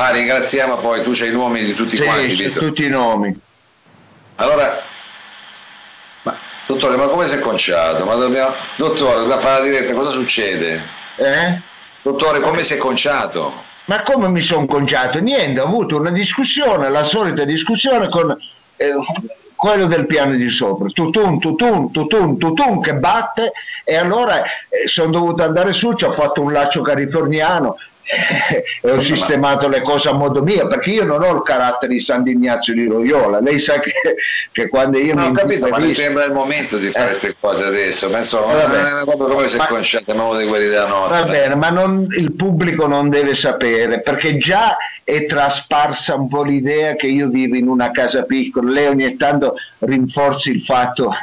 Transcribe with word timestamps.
Ah, 0.00 0.12
ringraziamo 0.12 0.78
poi, 0.78 1.02
tu 1.02 1.10
c'hai 1.12 1.28
i 1.28 1.32
nomi 1.32 1.62
di 1.62 1.74
tutti 1.74 1.96
sì, 1.96 2.02
quanti. 2.02 2.34
c'è 2.34 2.46
Vito. 2.46 2.58
tutti 2.58 2.86
i 2.86 2.88
nomi. 2.88 3.38
Allora, 4.36 4.82
ma, 6.22 6.34
dottore, 6.64 6.96
ma 6.96 7.04
come 7.04 7.26
si 7.26 7.34
è 7.34 7.38
conciato? 7.38 8.06
Ma 8.06 8.14
dobbiamo, 8.14 8.54
dottore, 8.76 9.20
dobbiamo 9.20 9.42
fare 9.42 9.58
la 9.58 9.64
diretta, 9.66 9.92
cosa 9.92 10.08
succede? 10.08 10.80
Eh? 11.16 11.60
Dottore, 12.00 12.40
come 12.40 12.62
si 12.62 12.72
è 12.72 12.76
conciato? 12.78 13.52
Ma 13.84 14.00
come 14.02 14.28
mi 14.28 14.40
sono 14.40 14.64
conciato? 14.64 15.20
Niente, 15.20 15.60
ho 15.60 15.66
avuto 15.66 15.96
una 15.98 16.12
discussione, 16.12 16.88
la 16.88 17.02
solita 17.02 17.44
discussione 17.44 18.08
con 18.08 18.34
eh, 18.76 18.94
quello 19.54 19.84
del 19.84 20.06
piano 20.06 20.34
di 20.34 20.48
sopra, 20.48 20.88
tutun, 20.88 21.38
tutun, 21.38 21.90
tutun, 21.90 22.38
tutun 22.38 22.80
che 22.80 22.94
batte 22.94 23.52
e 23.84 23.96
allora 23.98 24.42
eh, 24.44 24.88
sono 24.88 25.10
dovuto 25.10 25.42
andare 25.42 25.74
su, 25.74 25.92
ci 25.92 26.04
ho 26.04 26.12
fatto 26.12 26.40
un 26.40 26.52
laccio 26.52 26.80
californiano 26.80 27.76
e 28.82 28.90
ho 28.90 29.00
sistemato 29.00 29.68
le 29.68 29.80
cose 29.82 30.08
a 30.08 30.12
modo 30.14 30.42
mio 30.42 30.66
perché 30.66 30.90
io 30.90 31.04
non 31.04 31.22
ho 31.22 31.32
il 31.34 31.42
carattere 31.42 31.92
di 31.92 32.00
San 32.00 32.26
Ignazio 32.26 32.74
di 32.74 32.86
Loyola 32.86 33.40
lei 33.40 33.58
sa 33.58 33.78
che, 33.78 33.92
che 34.52 34.68
quando 34.68 34.98
io 34.98 35.14
No, 35.14 35.22
mi 35.22 35.28
ho 35.28 35.32
capito, 35.32 35.68
ma 35.68 35.78
mi 35.78 35.92
sembra 35.92 36.24
il 36.24 36.32
momento 36.32 36.76
di 36.78 36.90
fare 36.90 37.04
Eh. 37.04 37.08
queste 37.08 37.36
cose 37.38 37.64
adesso. 37.64 38.08
Penso, 38.10 38.42
proprio 39.04 39.26
come 39.28 39.46
Ma- 39.56 39.66
conciato, 39.66 40.12
non 40.14 40.38
di 40.38 40.46
quelli 40.46 40.66
della 40.68 40.86
notte. 40.86 41.12
Va 41.14 41.22
bene, 41.24 41.54
ma 41.56 41.70
non- 41.70 42.06
il 42.10 42.32
pubblico 42.32 42.86
non 42.86 43.08
deve 43.10 43.34
sapere 43.34 44.00
perché 44.00 44.36
già 44.38 44.76
è 45.04 45.26
trasparsa 45.26 46.14
un 46.14 46.28
po' 46.28 46.42
l'idea 46.42 46.94
che 46.94 47.06
io 47.06 47.28
vivo 47.28 47.56
in 47.56 47.68
una 47.68 47.90
casa 47.90 48.22
piccola. 48.22 48.70
Lei 48.70 48.86
ogni 48.86 49.16
tanto 49.16 49.54
rinforzi 49.80 50.50
il 50.50 50.62
fatto 50.62 51.16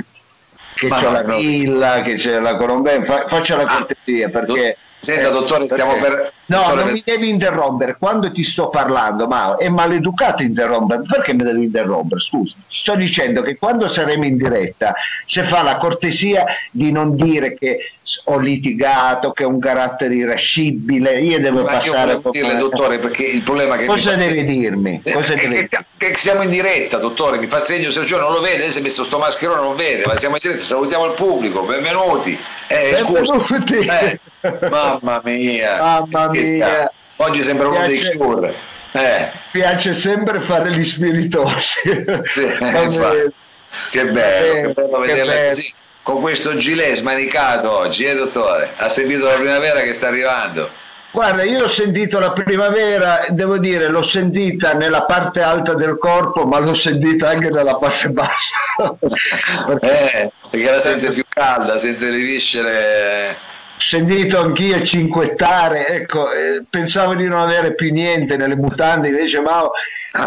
che 0.75 0.87
Ma 0.87 0.99
c'è 0.99 1.11
la 1.11 1.21
villa, 1.23 2.01
che 2.01 2.13
c'è 2.15 2.39
la 2.39 2.55
Colombia. 2.55 3.03
Fa- 3.03 3.25
faccia 3.27 3.55
la 3.55 3.63
Ah, 3.63 3.77
cortesia 3.85 4.29
perché. 4.29 4.77
Senta, 5.13 5.29
dottore, 5.29 5.65
stiamo 5.65 5.93
per- 5.95 6.33
No, 6.49 6.57
dottore, 6.59 6.75
non 6.75 6.83
per- 6.85 6.93
mi 6.93 7.01
devi 7.05 7.29
interrompere. 7.29 7.95
Quando 7.99 8.31
ti 8.31 8.43
sto 8.43 8.69
parlando, 8.69 9.27
ma 9.27 9.55
è 9.57 9.67
maleducato 9.69 10.43
interrompere. 10.43 11.03
Perché 11.07 11.33
mi 11.33 11.43
devi 11.43 11.63
interrompere? 11.65 12.19
Scusa. 12.21 12.55
Sto 12.67 12.95
dicendo 12.95 13.41
che 13.41 13.57
quando 13.57 13.87
saremo 13.89 14.25
in 14.25 14.37
diretta, 14.37 14.93
se 15.25 15.43
fa 15.43 15.61
la 15.63 15.77
cortesia 15.77 16.45
di 16.71 16.91
non 16.91 17.15
dire 17.15 17.53
che 17.53 17.91
ho 18.25 18.37
litigato, 18.37 19.31
che 19.31 19.43
ho 19.43 19.49
un 19.49 19.59
carattere 19.59 20.15
irascibile, 20.15 21.19
io 21.19 21.39
devo 21.41 21.63
Ma 21.63 21.71
io 21.73 21.77
passare 21.91 22.05
volevo 22.13 22.29
dirle, 22.31 22.55
dottore, 22.55 22.99
perché 22.99 23.23
il 23.25 23.41
problema 23.41 23.75
è 23.75 23.79
che... 23.79 23.85
Cosa 23.85 24.15
mi 24.15 24.27
deve 24.27 24.45
dirmi? 24.45 25.01
Eh, 25.03 25.11
Cosa 25.11 25.33
che, 25.33 25.47
deve 25.49 25.67
che- 25.67 25.85
che 25.97 26.15
siamo 26.15 26.43
in 26.43 26.49
diretta, 26.49 26.97
dottore, 26.97 27.37
mi 27.37 27.47
fa 27.47 27.59
segno 27.59 27.91
Sergio 27.91 28.17
non 28.19 28.31
lo 28.31 28.39
vede, 28.39 28.59
lei 28.59 28.69
si 28.71 28.79
è 28.79 28.81
messo 28.81 29.03
sto 29.03 29.17
mascherone, 29.19 29.59
non 29.61 29.75
vede, 29.75 30.03
ma 30.05 30.15
siamo 30.17 30.35
in 30.35 30.41
diretta, 30.41 30.63
salutiamo 30.63 31.05
il 31.07 31.13
pubblico, 31.13 31.63
benvenuti. 31.63 32.39
Eh, 32.67 32.95
scusa. 32.97 33.33
Benvenuti. 33.35 33.75
Eh, 33.87 34.19
mamma 34.69 35.21
mia. 35.23 35.77
Mamma 35.77 36.29
mia. 36.29 36.91
Oggi 37.17 37.41
sembra 37.43 37.67
uno 37.67 37.85
dei 37.85 38.15
cure. 38.17 38.53
Eh, 38.91 39.29
piace 39.51 39.93
sempre 39.93 40.39
fare 40.41 40.71
gli 40.71 40.83
spiritosi. 40.85 42.05
sì, 42.25 42.47
che 42.47 42.57
bello, 42.57 43.11
Eh, 43.11 43.31
che 43.91 44.05
bello 44.05 44.99
vederla 44.99 45.33
bello. 45.33 45.49
così. 45.49 45.73
Con 46.01 46.21
questo 46.21 46.55
gilet 46.55 46.95
smanicato 46.95 47.69
oggi, 47.79 48.05
eh 48.05 48.15
dottore? 48.15 48.71
Ha 48.77 48.87
sentito 48.87 49.27
la 49.27 49.35
primavera 49.35 49.81
che 49.81 49.91
sta 49.93 50.07
arrivando? 50.07 50.69
Guarda, 51.11 51.43
io 51.43 51.65
ho 51.65 51.67
sentito 51.67 52.19
la 52.19 52.31
primavera, 52.31 53.25
devo 53.29 53.57
dire, 53.57 53.87
l'ho 53.87 54.03
sentita 54.03 54.73
nella 54.73 55.03
parte 55.03 55.41
alta 55.41 55.73
del 55.73 55.97
corpo, 55.97 56.45
ma 56.45 56.59
l'ho 56.59 56.75
sentita 56.75 57.29
anche 57.29 57.49
nella 57.49 57.75
parte 57.75 58.09
bassa. 58.09 58.55
Eh, 59.81 60.31
perché 60.49 60.71
la 60.71 60.79
sente 60.79 61.11
più 61.11 61.23
calda, 61.27 61.77
sente 61.77 62.09
le 62.09 62.17
viscere. 62.19 63.35
Sentito 63.79 64.39
anch'io 64.39 64.83
cinquettare, 64.83 65.87
ecco, 65.89 66.31
eh, 66.31 66.63
pensavo 66.69 67.13
di 67.15 67.27
non 67.27 67.39
avere 67.39 67.73
più 67.75 67.91
niente 67.91 68.35
nelle 68.35 68.55
mutande, 68.55 69.09
invece 69.09 69.39
Mao 69.39 69.71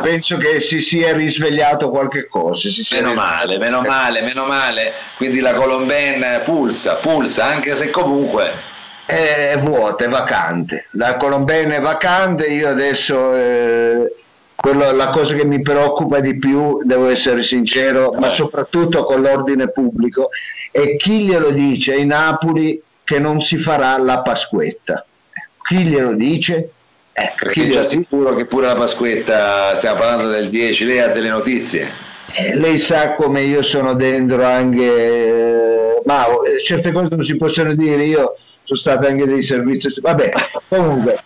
penso 0.02 0.36
che 0.36 0.60
si 0.60 0.80
sia 0.80 1.12
risvegliato 1.12 1.90
qualche 1.90 2.26
cosa. 2.28 2.68
Meno 2.92 3.12
male, 3.12 3.58
meno 3.58 3.80
male, 3.82 4.22
meno 4.22 4.44
male. 4.46 4.92
Quindi 5.16 5.40
la 5.40 5.54
Colomben 5.54 6.42
pulsa, 6.44 6.94
pulsa, 6.94 7.46
anche 7.46 7.74
se 7.74 7.90
comunque. 7.90 8.68
è 9.04 9.58
vuota, 9.60 10.04
è 10.04 10.08
vacante. 10.08 10.86
La 10.92 11.16
Colombena 11.16 11.74
è 11.74 11.80
vacante, 11.80 12.46
io 12.46 12.68
adesso 12.68 13.34
eh, 13.34 14.14
quello- 14.54 14.92
la 14.92 15.08
cosa 15.08 15.34
che 15.34 15.44
mi 15.44 15.60
preoccupa 15.60 16.20
di 16.20 16.38
più, 16.38 16.80
devo 16.84 17.08
essere 17.08 17.42
sincero, 17.42 18.12
ma 18.16 18.28
Eh. 18.30 18.34
soprattutto 18.36 19.02
con 19.02 19.20
l'ordine 19.20 19.68
pubblico, 19.72 20.28
è 20.70 20.94
chi 20.96 21.24
glielo 21.24 21.50
dice 21.50 21.94
ai 21.94 22.06
Napoli 22.06 22.80
che 23.10 23.18
non 23.18 23.40
si 23.40 23.56
farà 23.58 23.98
la 23.98 24.20
Pasquetta. 24.20 25.04
Chi 25.66 25.78
glielo 25.78 26.12
dice? 26.12 26.70
Eh, 27.12 27.32
Perché 27.36 27.52
chi 27.52 27.60
è 27.62 27.64
già 27.64 27.68
glielo 27.80 27.82
dice? 27.82 27.88
sicuro 27.88 28.34
che 28.36 28.44
pure 28.44 28.66
la 28.66 28.76
Pasquetta, 28.76 29.74
stiamo 29.74 29.98
parlando 29.98 30.30
del 30.30 30.48
10, 30.48 30.84
lei 30.84 31.00
ha 31.00 31.08
delle 31.08 31.28
notizie. 31.28 31.90
Eh, 32.32 32.54
lei 32.54 32.78
sa 32.78 33.14
come 33.14 33.42
io 33.42 33.64
sono 33.64 33.94
dentro 33.94 34.44
anche, 34.44 34.84
eh, 34.84 36.02
ma 36.04 36.24
eh, 36.26 36.62
certe 36.64 36.92
cose 36.92 37.08
non 37.10 37.24
si 37.24 37.36
possono 37.36 37.74
dire, 37.74 38.04
io 38.04 38.36
sono 38.62 38.78
stato 38.78 39.08
anche 39.08 39.26
dei 39.26 39.42
servizi, 39.42 39.88
vabbè, 40.00 40.30
comunque 40.68 41.18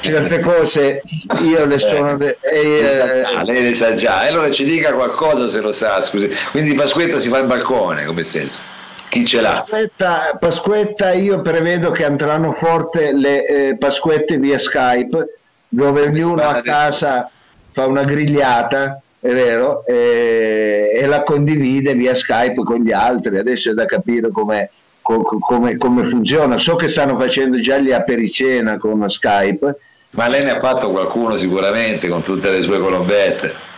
certe 0.00 0.40
cose 0.40 1.02
io 1.42 1.66
le 1.66 1.78
sono... 1.78 2.16
de- 2.16 2.38
e, 2.40 2.62
Lei 2.62 2.86
sa 2.86 3.12
eh, 3.12 3.44
lei 3.44 3.62
le 3.62 3.74
sa 3.74 3.94
già. 3.94 4.24
E 4.24 4.28
allora 4.28 4.50
ci 4.50 4.64
dica 4.64 4.94
qualcosa 4.94 5.48
se 5.48 5.60
lo 5.60 5.70
sa, 5.70 6.00
scusi. 6.00 6.30
Quindi 6.50 6.72
Pasquetta 6.74 7.18
si 7.18 7.28
fa 7.28 7.40
il 7.40 7.46
balcone, 7.46 8.06
come 8.06 8.24
senso? 8.24 8.62
Chi 9.08 9.24
ce 9.24 9.40
l'ha? 9.40 9.64
Pasquetta, 9.66 10.36
Pasquetta, 10.38 11.12
io 11.12 11.40
prevedo 11.40 11.90
che 11.90 12.04
andranno 12.04 12.52
forte 12.52 13.12
le 13.12 13.46
eh, 13.46 13.76
Pasquette 13.76 14.38
via 14.38 14.58
Skype, 14.58 15.38
dove 15.68 16.02
ognuno 16.02 16.42
a 16.42 16.60
casa 16.60 17.30
fa 17.72 17.86
una 17.86 18.04
grigliata, 18.04 19.00
è 19.20 19.32
vero, 19.32 19.84
e, 19.86 20.90
e 20.94 21.06
la 21.06 21.22
condivide 21.22 21.94
via 21.94 22.14
Skype 22.14 22.62
con 22.62 22.82
gli 22.82 22.92
altri. 22.92 23.38
Adesso 23.38 23.70
è 23.70 23.74
da 23.74 23.86
capire 23.86 24.30
come, 24.30 24.70
co- 25.02 25.22
come- 25.22 25.76
come 25.76 26.04
funziona. 26.04 26.58
So 26.58 26.76
che 26.76 26.88
stanno 26.88 27.18
facendo 27.18 27.58
già 27.60 27.78
gli 27.78 27.92
apericena 27.92 28.76
con 28.76 29.08
Skype. 29.08 29.78
Ma 30.10 30.28
lei 30.28 30.44
ne 30.44 30.52
ha 30.52 30.60
fatto 30.60 30.90
qualcuno 30.90 31.36
sicuramente 31.36 32.08
con 32.08 32.22
tutte 32.22 32.50
le 32.50 32.62
sue 32.62 32.78
colombette. 32.78 33.74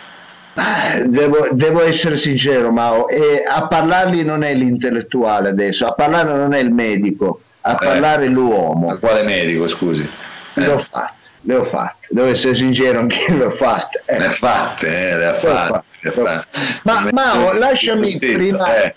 Ah, 0.61 0.99
Devo, 1.05 1.49
devo 1.53 1.83
essere 1.85 2.17
sincero, 2.17 2.73
Mao, 2.73 3.09
e 3.09 3.45
a 3.49 3.69
parlargli 3.69 4.23
non 4.23 4.43
è 4.43 4.53
l'intellettuale 4.55 5.51
adesso, 5.51 5.87
a 5.87 5.93
parlare 5.93 6.33
non 6.33 6.53
è 6.53 6.59
il 6.59 6.73
medico, 6.73 7.43
a 7.61 7.77
parlare 7.77 8.25
è 8.25 8.29
l'uomo. 8.29 8.97
Quale 8.99 9.23
medico, 9.23 9.69
scusi? 9.69 10.09
Le 10.55 10.67
ho 10.69 10.79
fatte, 10.91 11.13
le 11.43 11.55
ho 11.55 11.65
fatte, 11.65 12.09
devo 12.11 12.27
essere 12.29 12.57
sincero, 12.57 13.07
le 13.07 13.45
ho 13.45 13.51
fatte. 13.53 14.03
eh. 14.05 14.19
Le 14.19 14.27
ha 14.27 14.31
fatte, 14.31 14.87
eh, 15.11 15.17
le 15.17 15.27
ha 15.27 15.35
fatte. 15.35 15.83
le 16.01 16.09
ha 16.09 16.13
fatte. 16.13 16.47
Ma 16.83 17.09
Mao, 17.13 17.53
lasciami 17.53 18.11
sì, 18.11 18.19
prima 18.19 18.75
eh. 18.83 18.95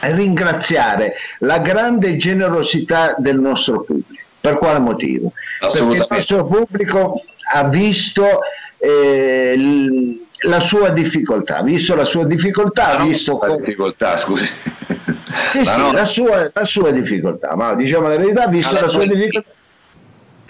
ringraziare 0.00 1.14
la 1.38 1.58
grande 1.58 2.16
generosità 2.16 3.14
del 3.16 3.38
nostro 3.38 3.80
pubblico. 3.82 4.22
Per 4.40 4.58
quale 4.58 4.80
motivo? 4.80 5.32
Perché 5.58 5.78
il 5.78 6.06
nostro 6.10 6.44
pubblico 6.46 7.22
ha 7.54 7.64
visto 7.64 8.40
eh, 8.78 9.54
l- 9.56 10.20
la 10.42 10.60
sua 10.60 10.90
difficoltà, 10.90 11.62
visto 11.62 11.94
la 11.94 12.04
sua 12.04 12.24
difficoltà, 12.24 12.96
non 12.96 13.08
visto 13.08 13.38
la 13.40 13.48
co- 13.48 13.56
difficoltà, 13.56 14.16
scusi. 14.16 14.50
Sì, 15.48 15.64
sì, 15.64 15.76
no, 15.76 15.92
la, 15.92 16.04
sua, 16.04 16.50
la 16.52 16.64
sua 16.64 16.90
difficoltà, 16.90 17.54
ma 17.56 17.74
diciamo 17.74 18.08
la 18.08 18.16
verità, 18.16 18.46
visto 18.46 18.72
Ma 18.72 18.80
la 18.80 18.86
la 18.86 18.92
sua 18.92 19.06
difficoltà 19.06 19.50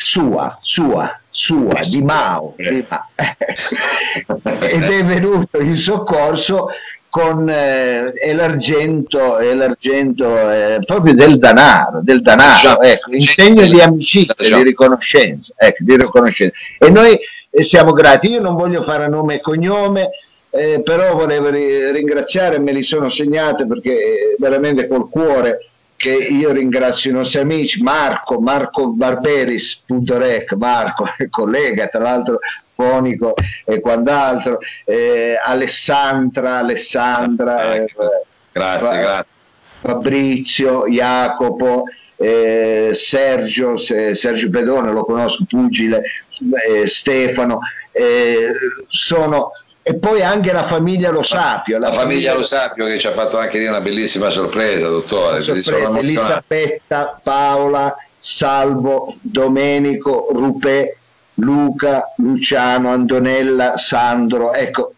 sua, 0.02 0.58
sua, 0.60 1.20
sua, 1.30 1.80
di 1.88 2.02
Mao, 2.02 2.54
eh. 2.56 2.70
di 2.70 2.84
Mao. 2.88 3.08
ed 4.60 4.82
è 4.82 5.04
venuto 5.04 5.60
in 5.60 5.76
soccorso 5.76 6.70
con 7.08 7.48
eh, 7.48 8.34
l'argento, 8.34 9.38
e 9.38 9.54
l'argento 9.54 10.50
eh, 10.50 10.78
proprio 10.84 11.14
del 11.14 11.38
denaro, 11.38 12.00
del 12.02 12.22
Diciamo, 12.22 12.80
ecco, 12.80 13.14
in 13.14 13.26
segno 13.26 13.66
di 13.66 13.80
amicizia, 13.80 14.34
di 14.38 14.62
riconoscenza, 14.62 15.52
ecco, 15.56 15.84
di 15.84 15.96
riconoscenza. 15.96 16.54
E 16.78 16.90
noi 16.90 17.18
eh, 17.52 17.62
siamo 17.62 17.92
grati, 17.92 18.30
io 18.30 18.40
non 18.40 18.54
voglio 18.56 18.82
fare 18.82 19.08
nome 19.08 19.36
e 19.36 19.40
cognome, 19.40 20.10
eh, 20.50 20.82
però 20.82 21.14
volevo 21.14 21.48
ri- 21.50 21.90
ringraziare, 21.92 22.58
me 22.58 22.72
li 22.72 22.82
sono 22.82 23.08
segnate 23.08 23.66
perché 23.66 23.92
eh, 23.92 24.36
veramente 24.38 24.86
col 24.86 25.08
cuore 25.08 25.66
che 25.96 26.12
io 26.14 26.50
ringrazio 26.52 27.10
i 27.10 27.14
nostri 27.14 27.40
amici, 27.40 27.80
Marco, 27.82 28.40
Marco 28.40 28.88
Barberis.rec, 28.88 30.52
Marco, 30.54 31.06
collega 31.30 31.86
tra 31.86 32.02
l'altro 32.02 32.38
fonico 32.74 33.34
e 33.64 33.80
quant'altro, 33.80 34.58
eh, 34.84 35.38
Alessandra, 35.42 36.58
Alessandra, 36.58 37.74
eh, 37.74 37.84
Grazie, 38.50 38.86
Fa- 38.86 38.96
grazie. 38.96 39.26
Fabrizio, 39.80 40.86
Jacopo, 40.86 41.84
eh, 42.16 42.90
Sergio, 42.94 43.76
Se- 43.76 44.14
Sergio 44.14 44.50
Pedone, 44.50 44.92
lo 44.92 45.04
conosco, 45.04 45.44
Pugile, 45.48 46.02
eh, 46.68 46.86
Stefano, 46.86 47.60
eh, 47.90 48.52
sono, 48.88 49.52
e 49.82 49.94
poi 49.94 50.22
anche 50.22 50.52
la 50.52 50.64
famiglia 50.64 51.10
Lo 51.10 51.22
Sapio. 51.22 51.78
La 51.78 51.92
famiglia 51.92 52.34
Lo 52.34 52.44
Sapio 52.44 52.86
che 52.86 52.98
ci 52.98 53.06
ha 53.06 53.12
fatto 53.12 53.38
anche 53.38 53.66
una 53.66 53.80
bellissima 53.80 54.30
sorpresa, 54.30 54.88
dottore. 54.88 55.44
emozionato. 55.44 55.98
Elisabetta, 55.98 57.20
Paola, 57.22 57.94
Salvo, 58.18 59.16
Domenico, 59.20 60.28
Rupè, 60.30 60.94
Luca, 61.34 62.12
Luciano, 62.18 62.90
Antonella, 62.90 63.76
Sandro, 63.78 64.52
ecco, 64.52 64.94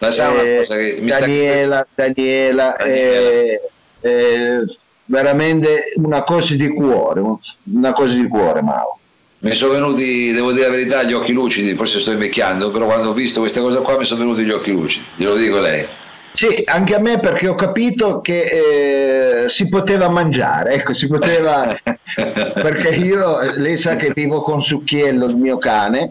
eh, 0.00 0.98
Daniela, 1.02 1.86
Daniela, 1.94 2.76
eh, 2.76 3.60
eh, 4.00 4.64
veramente 5.04 5.92
una 5.96 6.22
cosa 6.22 6.54
di 6.54 6.68
cuore, 6.68 7.22
una 7.64 7.92
cosa 7.92 8.14
di 8.14 8.26
cuore 8.26 8.62
Mao. 8.62 8.99
Mi 9.42 9.54
sono 9.54 9.72
venuti, 9.72 10.32
devo 10.32 10.52
dire 10.52 10.66
la 10.66 10.70
verità, 10.70 11.02
gli 11.02 11.14
occhi 11.14 11.32
lucidi, 11.32 11.74
forse 11.74 11.98
sto 11.98 12.10
invecchiando, 12.10 12.70
però 12.70 12.84
quando 12.84 13.08
ho 13.08 13.14
visto 13.14 13.40
questa 13.40 13.62
cosa 13.62 13.80
qua 13.80 13.96
mi 13.96 14.04
sono 14.04 14.20
venuti 14.20 14.42
gli 14.42 14.50
occhi 14.50 14.70
lucidi, 14.70 15.04
glielo 15.16 15.34
dico 15.36 15.58
lei. 15.58 15.86
Sì, 16.32 16.62
anche 16.66 16.94
a 16.94 17.00
me 17.00 17.18
perché 17.18 17.48
ho 17.48 17.54
capito 17.54 18.20
che 18.20 19.44
eh, 19.44 19.48
si 19.48 19.68
poteva 19.68 20.10
mangiare, 20.10 20.74
ecco, 20.74 20.92
si 20.92 21.06
poteva, 21.06 21.68
perché 21.82 22.90
io, 22.90 23.40
lei 23.56 23.78
sa 23.78 23.96
che 23.96 24.12
vivo 24.14 24.42
con 24.42 24.62
Succhiello, 24.62 25.24
il 25.24 25.36
mio 25.36 25.56
cane, 25.56 26.10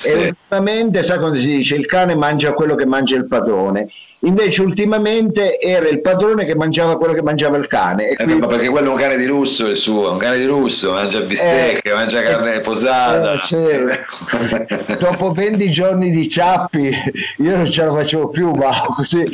sì. 0.00 0.12
e 0.12 0.26
ultimamente, 0.28 1.02
sa 1.02 1.18
quando 1.18 1.38
si 1.38 1.46
dice, 1.46 1.74
il 1.74 1.86
cane 1.86 2.14
mangia 2.14 2.52
quello 2.52 2.74
che 2.74 2.86
mangia 2.86 3.16
il 3.16 3.26
padrone, 3.26 3.88
Invece 4.22 4.60
ultimamente 4.60 5.58
era 5.58 5.88
il 5.88 6.02
padrone 6.02 6.44
che 6.44 6.54
mangiava 6.54 6.98
quello 6.98 7.14
che 7.14 7.22
mangiava 7.22 7.56
il 7.56 7.66
cane. 7.66 8.08
E 8.08 8.12
eh, 8.12 8.24
quindi... 8.24 8.46
perché 8.46 8.68
quello 8.68 8.88
è 8.88 8.92
un 8.92 8.98
cane 8.98 9.16
di 9.16 9.24
lusso 9.24 9.66
il 9.66 9.76
suo, 9.76 10.12
un 10.12 10.18
cane 10.18 10.36
di 10.36 10.44
lusso, 10.44 10.92
mangia 10.92 11.20
bistecche, 11.20 11.88
eh, 11.88 11.94
mangia 11.94 12.20
carne 12.20 12.56
eh, 12.56 12.60
posata. 12.60 13.38
sì. 13.38 13.56
Dopo 14.98 15.30
20 15.32 15.70
giorni 15.70 16.10
di 16.10 16.28
ciappi 16.28 16.94
io 17.38 17.56
non 17.56 17.70
ce 17.70 17.82
la 17.82 17.94
facevo 17.94 18.28
più, 18.28 18.50
ma 18.50 18.82
così 18.94 19.24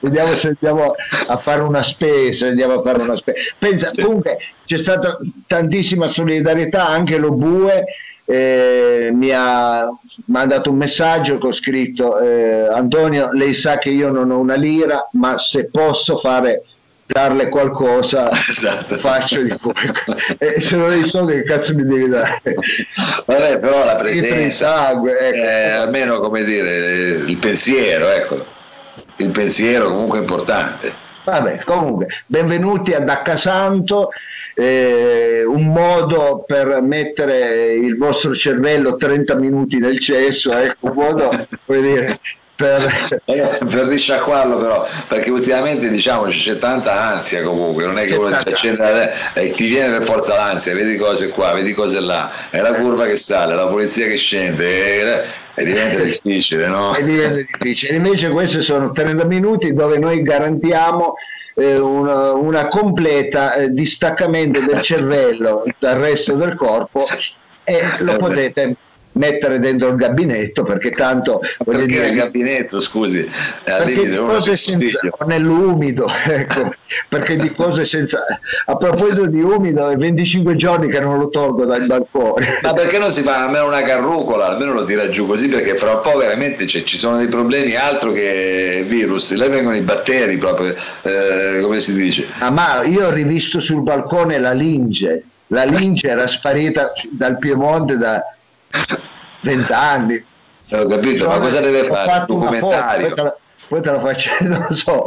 vediamo 0.00 0.34
se 0.34 0.48
andiamo 0.48 0.92
a 1.28 1.36
fare 1.36 1.60
una 1.60 1.84
spesa, 1.84 2.48
andiamo 2.48 2.74
a 2.74 2.82
fare 2.82 3.00
una 3.00 3.14
spesa. 3.14 3.38
Pensa, 3.56 3.86
sì. 3.86 4.02
comunque 4.02 4.38
c'è 4.64 4.76
stata 4.76 5.18
tantissima 5.46 6.08
solidarietà, 6.08 6.88
anche 6.88 7.16
lo 7.16 7.30
Bue 7.30 7.84
eh, 8.24 9.10
mi 9.12 9.30
ha 9.32 9.88
mandato 10.26 10.70
un 10.70 10.76
messaggio 10.76 11.38
che 11.38 11.46
ho 11.46 11.52
scritto 11.52 12.18
eh, 12.20 12.68
Antonio 12.72 13.30
lei 13.32 13.54
sa 13.54 13.78
che 13.78 13.90
io 13.90 14.10
non 14.10 14.30
ho 14.30 14.38
una 14.38 14.54
lira 14.54 15.08
ma 15.12 15.38
se 15.38 15.66
posso 15.66 16.18
fare 16.18 16.62
darle 17.04 17.48
qualcosa 17.48 18.30
esatto. 18.48 18.96
faccio 18.96 19.42
di 19.42 19.56
quello 19.58 20.16
e 20.38 20.60
se 20.60 20.76
non 20.76 20.90
hai 20.90 21.04
soldi 21.04 21.34
che 21.34 21.42
cazzo 21.42 21.74
mi 21.74 21.84
devi 21.84 22.08
dare 22.08 22.40
vabbè 23.26 23.58
però 23.58 23.84
la 23.84 23.96
presenza 23.96 24.66
sangue, 24.66 25.18
ecco. 25.18 25.36
eh, 25.36 25.70
almeno 25.70 26.20
come 26.20 26.44
dire 26.44 27.22
il 27.26 27.36
pensiero 27.36 28.08
ecco 28.08 28.44
il 29.16 29.30
pensiero 29.30 29.88
comunque 29.88 30.18
è 30.18 30.20
importante 30.22 30.92
vabbè 31.24 31.62
comunque 31.64 32.06
benvenuti 32.26 32.94
ad 32.94 33.08
Accasanto 33.08 34.10
eh, 34.54 35.44
un 35.46 35.66
modo 35.66 36.44
per 36.46 36.80
mettere 36.82 37.74
il 37.74 37.96
vostro 37.96 38.34
cervello 38.34 38.96
30 38.96 39.36
minuti 39.36 39.78
nel 39.78 39.98
cesso, 39.98 40.52
ecco, 40.52 40.88
un 40.88 40.94
modo 40.94 41.46
dire, 41.66 42.18
per... 42.54 43.20
per 43.24 43.86
risciacquarlo 43.86 44.58
però 44.58 44.86
perché 45.08 45.30
ultimamente 45.30 45.90
diciamo 45.90 46.24
c'è 46.24 46.58
tanta 46.58 46.92
ansia 46.92 47.42
comunque 47.42 47.84
non 47.84 47.98
è 47.98 48.04
che 48.04 48.14
uno 48.14 48.28
si 48.28 48.48
accende 48.48 49.12
e 49.34 49.50
ti 49.52 49.68
viene 49.68 49.96
per 49.96 50.06
forza 50.06 50.34
l'ansia 50.34 50.74
vedi 50.74 50.96
cose 50.96 51.28
qua 51.28 51.52
vedi 51.52 51.72
cose 51.72 52.00
là 52.00 52.30
è 52.50 52.60
la 52.60 52.74
curva 52.74 53.06
che 53.06 53.16
sale 53.16 53.54
la 53.54 53.66
polizia 53.66 54.06
che 54.06 54.16
scende 54.16 54.64
e, 54.64 55.24
e 55.54 55.64
diventa 55.64 56.02
difficile 56.02 56.66
no? 56.66 56.94
e 56.94 57.04
diventa 57.04 57.40
difficile 57.40 57.96
invece 57.96 58.28
questi 58.28 58.62
sono 58.62 58.92
30 58.92 59.24
minuti 59.24 59.72
dove 59.72 59.98
noi 59.98 60.22
garantiamo 60.22 61.14
eh, 61.54 61.78
una, 61.78 62.32
una, 62.32 62.68
completa 62.68 63.54
eh, 63.54 63.70
distaccamento 63.70 64.60
del 64.60 64.82
cervello 64.82 65.64
dal 65.78 65.98
resto 65.98 66.34
del 66.34 66.54
corpo 66.54 67.06
e 67.64 67.82
lo 67.98 68.16
potete 68.16 68.76
mettere 69.12 69.58
dentro 69.58 69.88
il 69.88 69.96
gabinetto 69.96 70.62
perché 70.62 70.90
tanto 70.90 71.40
perché 71.64 71.86
dire, 71.86 72.08
il 72.08 72.14
gabinetto 72.14 72.80
scusi 72.80 73.28
perché 73.62 74.08
di 74.08 74.16
cose 74.16 74.56
senza 74.56 74.98
nell'umido 75.26 76.10
ecco, 76.24 76.72
perché 77.08 77.36
di 77.36 77.52
cose 77.54 77.84
senza 77.84 78.24
a 78.66 78.76
proposito 78.76 79.26
di 79.26 79.40
umido 79.40 79.88
è 79.88 79.96
25 79.96 80.56
giorni 80.56 80.88
che 80.88 81.00
non 81.00 81.18
lo 81.18 81.28
tolgo 81.28 81.64
dal 81.64 81.86
balcone. 81.86 82.58
Ma 82.62 82.72
perché 82.72 82.98
non 82.98 83.12
si 83.12 83.22
fa 83.22 83.44
almeno 83.44 83.66
una 83.66 83.82
carrucola? 83.82 84.48
Almeno 84.48 84.72
lo 84.72 84.84
tira 84.84 85.08
giù 85.08 85.26
così 85.26 85.48
perché 85.48 85.76
fra 85.76 85.94
un 85.94 86.00
po' 86.02 86.16
veramente 86.16 86.66
cioè, 86.66 86.82
ci 86.82 86.96
sono 86.96 87.18
dei 87.18 87.28
problemi 87.28 87.74
altro 87.74 88.12
che 88.12 88.84
virus. 88.86 89.32
Lei 89.34 89.48
vengono 89.48 89.76
i 89.76 89.80
batteri 89.80 90.36
proprio 90.38 90.74
eh, 91.02 91.60
come 91.62 91.80
si 91.80 91.94
dice. 91.94 92.26
Ah, 92.38 92.50
ma 92.50 92.82
io 92.84 93.06
ho 93.06 93.10
rivisto 93.10 93.60
sul 93.60 93.82
balcone 93.82 94.38
la 94.38 94.52
linge. 94.52 95.24
La 95.48 95.64
linge 95.64 96.08
era 96.08 96.26
sparita 96.26 96.92
dal 97.10 97.38
Piemonte 97.38 97.98
da 97.98 98.24
vent'anni. 99.40 100.24
Ho 100.72 100.86
capito, 100.86 101.28
ma 101.28 101.38
cosa 101.38 101.60
deve 101.60 101.84
fare? 101.84 102.24
Un 102.28 102.40
documentario? 102.40 103.06
Poi 103.08 103.14
te, 103.14 103.22
la, 103.22 103.36
poi 103.68 103.82
te 103.82 103.90
la 103.90 104.00
faccio, 104.00 104.30
non 104.40 104.66
lo 104.68 104.74
so, 104.74 105.02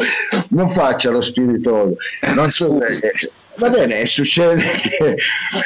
non 0.50 0.70
faccia 0.70 1.10
lo 1.10 1.22
spiritoso. 1.22 1.96
Non 2.34 2.52
so, 2.52 2.82
eh, 2.82 3.32
va 3.56 3.70
bene, 3.70 4.06
succede 4.06 4.64
che... 4.64 5.16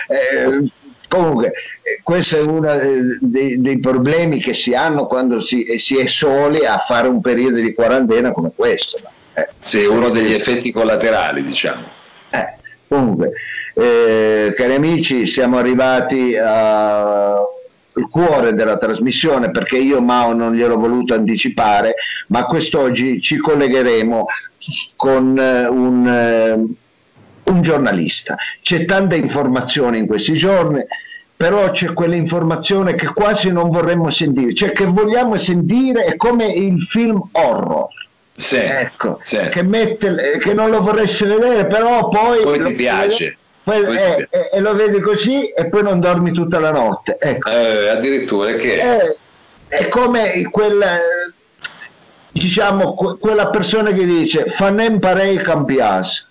Eh, 0.08 0.72
comunque, 1.10 1.52
eh, 1.82 2.00
questo 2.02 2.38
è 2.38 2.42
uno 2.42 2.72
eh, 2.72 3.18
dei, 3.20 3.60
dei, 3.60 3.80
problemi 3.80 4.40
che 4.40 4.54
si 4.54 4.74
hanno 4.74 5.08
quando 5.08 5.42
si, 5.42 5.66
si, 5.80 5.98
è 5.98 6.08
soli 6.08 6.66
a 6.66 6.78
fare 6.88 7.08
un 7.08 7.20
periodo 7.20 7.60
di 7.60 7.74
quarantena 7.74 8.32
come 8.32 8.52
questo. 8.56 9.00
Eh. 9.34 9.50
Sì, 9.60 9.84
uno 9.84 10.10
degli 10.10 10.34
effetti 10.34 10.72
collaterali, 10.72 11.44
diciamo. 11.44 11.84
Eh, 12.30 12.56
comunque, 12.88 13.32
eh, 13.74 14.54
cari 14.56 14.76
amici, 14.76 15.28
siamo 15.28 15.58
arrivati 15.58 16.38
a 16.38 17.36
il 18.00 18.08
cuore 18.10 18.54
della 18.54 18.78
trasmissione 18.78 19.52
perché 19.52 19.78
io 19.78 20.02
Mao 20.02 20.34
non 20.34 20.54
gliel'ho 20.54 20.78
voluto 20.78 21.14
anticipare, 21.14 21.96
ma 22.28 22.46
quest'oggi 22.46 23.22
ci 23.22 23.38
collegheremo 23.38 24.26
con 24.96 25.38
eh, 25.38 25.68
un, 25.68 26.08
eh, 26.08 27.52
un 27.52 27.62
giornalista. 27.62 28.38
C'è 28.62 28.86
tanta 28.86 29.16
informazione 29.16 29.98
in 29.98 30.08
questi 30.08 30.34
giorni, 30.34 30.84
però 31.36 31.72
c'è 31.72 31.94
quell'informazione 31.94 32.96
che 32.96 33.08
quasi 33.08 33.52
non 33.52 33.70
vorremmo 33.70 34.10
sentire, 34.10 34.54
cioè 34.54 34.72
che 34.72 34.86
vogliamo 34.86 35.38
sentire 35.38 36.04
è 36.04 36.16
come 36.16 36.46
il 36.46 36.82
film 36.82 37.22
horror. 37.32 37.88
Sì, 38.36 38.56
ecco, 38.56 39.20
sì. 39.22 39.38
Che, 39.50 39.64
mette, 39.64 40.38
che 40.40 40.54
non 40.54 40.70
lo 40.70 40.82
vorresti 40.82 41.26
vedere, 41.26 41.68
però 41.68 42.08
poi... 42.08 42.42
Poi 42.42 42.64
ti 42.64 42.74
piace. 42.74 43.08
Vedere, 43.08 43.38
eh, 43.64 44.28
eh, 44.30 44.50
e 44.54 44.60
lo 44.60 44.76
vedi 44.76 45.00
così 45.00 45.48
e 45.48 45.68
poi 45.68 45.84
non 45.84 46.00
dormi 46.00 46.32
tutta 46.32 46.60
la 46.60 46.72
notte. 46.72 47.18
Ecco. 47.20 47.50
Eh, 47.50 47.90
addirittura 47.90 48.54
che 48.54 48.80
eh, 48.80 49.18
è 49.68 49.88
come 49.88 50.48
quella, 50.50 50.98
diciamo, 52.32 52.96
quella 53.20 53.50
persona 53.50 53.92
che 53.92 54.06
dice 54.06 54.46
fanem 54.50 55.00
parei 55.00 55.38
campias. 55.38 56.28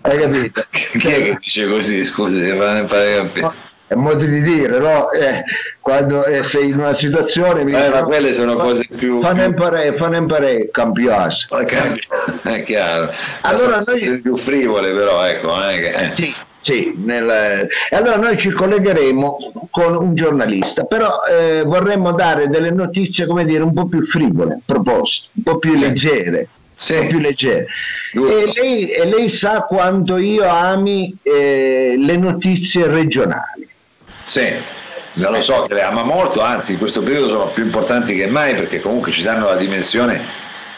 Hai 0.00 0.18
capito? 0.18 0.64
Chi 0.70 1.08
è 1.08 1.22
che 1.22 1.38
dice 1.40 1.68
così? 1.68 2.04
Scusi, 2.04 2.46
fanem 2.46 2.86
parei 2.86 3.16
campias 3.16 3.52
è 3.92 3.94
modo 3.94 4.24
di 4.24 4.40
dire, 4.40 4.78
no? 4.78 5.10
Eh, 5.10 5.44
quando 5.80 6.24
eh, 6.24 6.42
sei 6.44 6.68
in 6.68 6.78
una 6.78 6.94
situazione... 6.94 7.60
Eh, 7.60 7.88
ma 7.90 8.02
quelle 8.04 8.32
sono 8.32 8.56
cose 8.56 8.88
più... 8.96 9.20
Fanno 9.20 9.44
imparare, 9.44 9.94
fanno 9.94 10.16
imparare, 10.16 10.70
campionato. 10.70 11.58
È 11.58 12.62
chiaro. 12.64 13.12
Allora 13.42 13.82
noi... 13.84 14.20
più 14.20 14.36
frivole 14.36 14.92
però, 14.92 15.24
ecco. 15.24 15.62
È 15.62 15.78
che... 15.78 15.90
Eh. 15.90 16.12
Sì, 16.14 16.34
sì, 16.62 16.94
nel... 16.96 17.68
e 17.90 17.96
allora 17.96 18.16
noi 18.16 18.38
ci 18.38 18.50
collegheremo 18.50 19.68
con 19.68 19.96
un 19.96 20.14
giornalista, 20.14 20.84
però 20.84 21.22
eh, 21.28 21.64
vorremmo 21.64 22.12
dare 22.12 22.48
delle 22.48 22.70
notizie, 22.70 23.26
come 23.26 23.44
dire, 23.44 23.64
un 23.64 23.72
po' 23.72 23.86
più 23.86 24.06
frivole, 24.06 24.60
proposte, 24.64 25.28
un 25.32 25.42
po' 25.42 25.58
più 25.58 25.76
sì. 25.76 25.84
leggere. 25.84 26.48
Sì. 26.76 26.94
Un 26.94 27.00
po' 27.00 27.06
più 27.08 27.18
leggere. 27.18 27.66
E 28.12 28.52
lei, 28.54 28.90
e 28.90 29.06
lei, 29.06 29.28
sa 29.28 29.62
quanto 29.62 30.18
io 30.18 30.46
ami 30.48 31.16
eh, 31.22 31.96
le 31.98 32.16
notizie 32.16 32.86
regionali. 32.86 33.68
Sì, 34.22 34.52
non 35.14 35.32
lo 35.32 35.42
so 35.42 35.64
che 35.64 35.74
le 35.74 35.82
ama 35.82 36.04
molto, 36.04 36.42
anzi 36.42 36.72
in 36.72 36.78
questo 36.78 37.02
periodo 37.02 37.28
sono 37.28 37.46
più 37.46 37.64
importanti 37.64 38.14
che 38.14 38.28
mai 38.28 38.54
perché 38.54 38.80
comunque 38.80 39.10
ci 39.10 39.24
danno 39.24 39.46
la 39.46 39.56
dimensione 39.56 40.24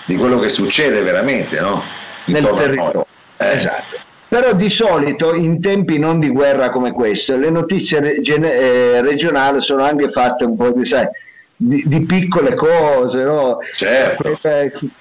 di 0.06 0.16
quello 0.16 0.38
che 0.38 0.48
succede 0.48 1.02
veramente 1.02 1.60
no? 1.60 1.82
nel 2.24 2.50
territorio. 2.56 3.06
Eh. 3.36 3.56
Esatto 3.56 4.12
però 4.34 4.52
di 4.52 4.68
solito 4.68 5.32
in 5.32 5.60
tempi 5.60 5.96
non 5.96 6.18
di 6.18 6.28
guerra 6.28 6.70
come 6.70 6.90
questo 6.90 7.36
le 7.36 7.50
notizie 7.50 8.00
reg- 8.00 8.44
eh, 8.44 9.00
regionali 9.00 9.62
sono 9.62 9.84
anche 9.84 10.10
fatte 10.10 10.42
un 10.42 10.56
po' 10.56 10.72
di, 10.72 10.84
sai, 10.84 11.06
di, 11.54 11.84
di 11.86 12.00
piccole 12.00 12.54
cose, 12.54 13.22
no? 13.22 13.58
certo. 13.76 14.36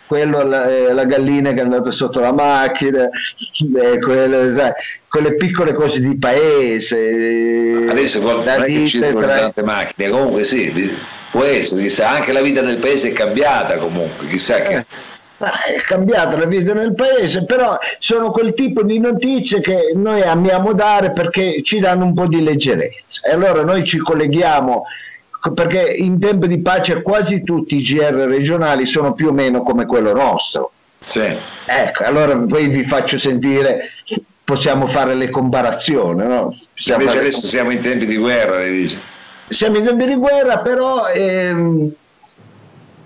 quello, 0.06 0.44
la, 0.44 0.70
eh, 0.70 0.94
la, 0.94 1.06
gallina 1.06 1.52
che 1.52 1.62
è 1.62 1.64
andata 1.64 1.90
sotto 1.90 2.20
la 2.20 2.32
macchina, 2.32 3.10
eh, 3.10 3.98
quelle, 3.98 4.54
sai, 4.54 4.72
quelle, 5.08 5.34
piccole 5.34 5.74
cose 5.74 6.00
di 6.00 6.16
paese. 6.16 6.98
Eh, 7.00 7.88
Adesso 7.90 8.22
non 8.22 8.48
è 8.48 8.66
che 8.66 8.86
ci 8.86 9.02
sono 9.02 9.20
tra... 9.20 9.40
tante 9.40 9.64
macchine, 9.64 10.10
comunque 10.10 10.44
sì, 10.44 10.96
può 11.32 11.42
essere, 11.42 11.82
chissà, 11.82 12.08
anche 12.08 12.32
la 12.32 12.42
vita 12.42 12.62
nel 12.62 12.78
paese 12.78 13.10
è 13.10 13.14
cambiata 13.14 13.78
comunque, 13.78 14.28
chissà 14.28 14.62
che 14.62 14.76
eh 14.76 14.86
è 15.52 15.82
cambiata 15.82 16.38
la 16.38 16.46
vita 16.46 16.74
nel 16.74 16.94
paese, 16.94 17.46
però 17.46 17.78
sono 18.00 18.32
quel 18.32 18.54
tipo 18.54 18.84
di 18.84 19.00
notizie 19.00 19.62
che 19.62 19.92
noi 19.96 20.22
amiamo 20.22 20.74
dare 20.74 21.12
perché 21.12 21.62
ci 21.64 21.80
danno 21.80 22.06
un 22.06 22.14
po' 22.14 22.28
di 22.28 22.42
leggerezza. 22.42 23.22
E 23.22 23.32
allora 23.34 23.64
noi 23.64 23.84
ci 23.84 23.98
colleghiamo 23.98 24.86
perché 25.54 25.82
in 25.82 26.20
tempo 26.20 26.48
di 26.48 26.60
pace 26.60 27.02
quasi 27.02 27.44
tutti 27.44 27.78
i 27.78 27.82
GR 27.82 28.14
regionali 28.14 28.86
sono 28.86 29.14
più 29.14 29.28
o 29.28 29.34
meno 29.34 29.62
come 29.62 29.86
quello 29.86 30.14
nostro. 30.14 30.72
Sì. 31.00 31.36
Ecco, 31.66 32.04
allora 32.04 32.38
poi 32.38 32.70
vi 32.70 32.86
faccio 32.86 33.20
sentire, 33.20 33.90
possiamo 34.44 34.88
fare 34.88 35.16
le 35.16 35.30
comparazioni. 35.30 36.26
No? 36.26 36.58
Invece 36.86 37.18
adesso 37.18 37.42
le... 37.42 37.48
siamo 37.48 37.72
in 37.72 37.82
tempi 37.82 38.06
di 38.06 38.16
guerra, 38.16 38.60
le 38.60 38.72
dici. 38.72 39.00
Siamo 39.50 39.78
in 39.78 39.84
tempi 39.84 40.08
di 40.08 40.16
guerra, 40.16 40.60
però... 40.60 41.08
Ehm, 41.08 41.94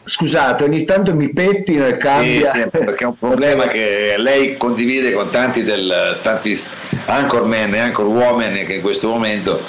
scusate, 0.07 0.63
ogni 0.63 0.85
tanto 0.85 1.13
mi 1.13 1.29
pettino 1.29 1.85
e 1.85 1.97
cambia. 1.97 2.51
Sì, 2.51 2.61
sì, 2.61 2.67
perché 2.69 3.03
è 3.03 3.07
un 3.07 3.17
problema 3.17 3.67
che 3.67 4.15
lei 4.17 4.57
condivide 4.57 5.11
con 5.11 5.29
tanti, 5.29 5.63
del, 5.63 6.19
tanti 6.23 6.57
anchormen 7.05 7.73
e 7.75 7.79
anchor 7.79 8.05
women 8.05 8.65
che 8.65 8.75
in 8.75 8.81
questo 8.81 9.09
momento 9.09 9.61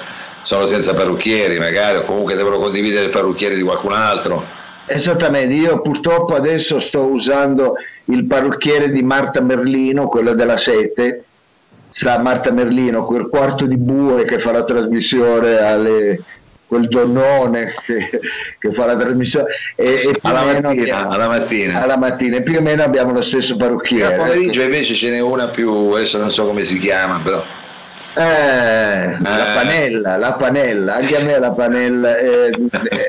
sono 0.43 0.67
senza 0.67 0.95
parrucchieri, 0.95 1.59
magari, 1.59 1.99
o 1.99 2.05
comunque 2.05 2.35
devono 2.35 2.59
condividere 2.59 3.07
il 3.07 3.11
parrucchiere 3.11 3.57
di 3.57 3.63
qualcun 3.63 3.93
altro. 3.93 4.47
Esattamente, 4.87 5.55
io 5.55 5.83
purtroppo 5.83 6.35
adesso 6.35 6.81
sto 6.81 7.05
usando 7.05 7.75
il 8.07 8.25
parrucchiere 8.25 8.91
di 8.91 9.03
Marta 9.03 9.43
Merlino, 9.43 10.09
quello 10.09 10.35
della 10.35 10.57
Sete, 10.57 11.25
sa 11.91 12.19
Marta 12.19 12.53
Merlino, 12.53 13.05
quel 13.05 13.29
quarto 13.29 13.67
di 13.67 13.77
bue 13.77 14.25
che 14.25 14.39
fa 14.39 14.53
la 14.53 14.65
trasmissione 14.65 15.59
alle, 15.59 16.23
quel 16.69 16.87
donnone 16.87 17.75
che, 17.85 18.21
che, 18.59 18.73
fa 18.73 18.85
la 18.85 18.97
trasmissione 18.97 19.47
e, 19.75 19.85
e 19.85 20.19
alla, 20.23 20.45
mattina, 20.45 20.69
abbiamo, 20.69 21.11
alla, 21.11 21.29
mattina, 21.29 21.83
alla 21.83 21.97
mattina 21.97 22.37
e 22.37 22.43
più 22.43 22.59
o 22.59 22.61
meno 22.63 22.83
abbiamo 22.83 23.13
lo 23.13 23.23
stesso 23.23 23.57
parrucchiere. 23.57 24.15
A 24.15 24.17
pomeriggio 24.19 24.63
invece 24.63 24.95
ce 24.95 25.11
n'è 25.11 25.19
una 25.19 25.49
più 25.49 25.91
adesso 25.91 26.19
non 26.19 26.31
so 26.31 26.47
come 26.47 26.63
si 26.65 26.79
chiama 26.79 27.21
però. 27.25 27.43
Eh, 28.15 28.23
eh. 28.23 29.17
la 29.21 29.53
panella 29.55 30.17
la 30.17 30.33
panella 30.33 30.97
anche 30.97 31.17
a 31.17 31.23
me 31.23 31.39
la 31.39 31.53
panella 31.53 32.19
eh, 32.19 32.51
eh 32.91 33.09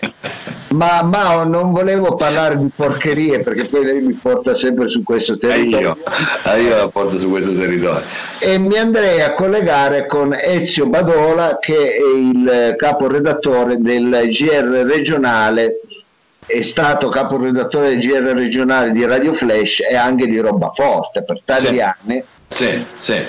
ma, 0.69 1.01
ma, 1.03 1.43
non 1.43 1.71
volevo 1.71 2.15
parlare 2.15 2.57
di 2.57 2.69
porcherie 2.75 3.39
perché 3.41 3.65
poi 3.65 3.85
lei 3.85 4.01
mi 4.01 4.13
porta 4.13 4.55
sempre 4.55 4.87
su 4.87 5.03
questo 5.03 5.37
territorio. 5.37 5.97
Ah, 6.43 6.57
io, 6.57 6.69
io 6.69 6.77
la 6.77 6.89
porto 6.89 7.17
su 7.17 7.29
questo 7.29 7.53
territorio. 7.53 8.03
E 8.39 8.57
mi 8.57 8.77
andrei 8.77 9.21
a 9.21 9.33
collegare 9.33 10.05
con 10.05 10.35
Ezio 10.39 10.87
Badola 10.87 11.57
che 11.59 11.95
è 11.95 12.15
il 12.15 12.75
caporedattore 12.77 13.77
del 13.77 14.27
GR 14.29 14.85
regionale, 14.85 15.81
è 16.45 16.61
stato 16.61 17.09
caporedattore 17.09 17.95
del 17.95 17.99
GR 17.99 18.33
regionale 18.33 18.91
di 18.91 19.05
Radio 19.05 19.33
Flash 19.33 19.81
e 19.89 19.95
anche 19.95 20.27
di 20.27 20.39
Roba 20.39 20.71
Forte 20.73 21.23
per 21.23 21.41
tanti 21.43 21.65
sì. 21.65 21.79
anni. 21.79 22.23
Sì, 22.47 22.83
sì. 22.95 23.27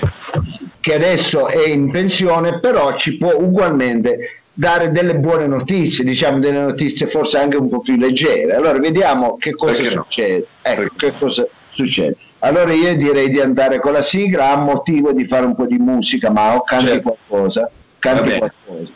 Che 0.80 0.94
adesso 0.94 1.48
è 1.48 1.68
in 1.68 1.90
pensione, 1.90 2.58
però 2.58 2.96
ci 2.96 3.18
può 3.18 3.34
ugualmente 3.36 4.39
dare 4.60 4.90
delle 4.90 5.16
buone 5.16 5.46
notizie, 5.46 6.04
diciamo 6.04 6.38
delle 6.38 6.60
notizie 6.60 7.06
forse 7.06 7.38
anche 7.38 7.56
un 7.56 7.70
po' 7.70 7.80
più 7.80 7.96
leggere. 7.96 8.54
Allora 8.54 8.78
vediamo 8.78 9.38
che 9.38 9.52
cosa 9.52 9.72
Perché 9.72 9.90
succede. 9.90 10.38
No? 10.38 10.70
Ecco, 10.70 10.94
che 10.98 11.12
cosa 11.18 11.46
succede. 11.70 12.16
Allora 12.40 12.70
io 12.70 12.94
direi 12.94 13.30
di 13.30 13.40
andare 13.40 13.80
con 13.80 13.92
la 13.92 14.02
sigla 14.02 14.50
a 14.50 14.56
motivo 14.56 15.12
di 15.12 15.26
fare 15.26 15.46
un 15.46 15.54
po' 15.54 15.64
di 15.64 15.78
musica, 15.78 16.30
ma 16.30 16.56
o 16.56 16.62
canti 16.62 16.88
certo. 16.88 17.16
qualcosa. 17.26 17.70
Canti 17.98 18.36
qualcosa. 18.36 18.92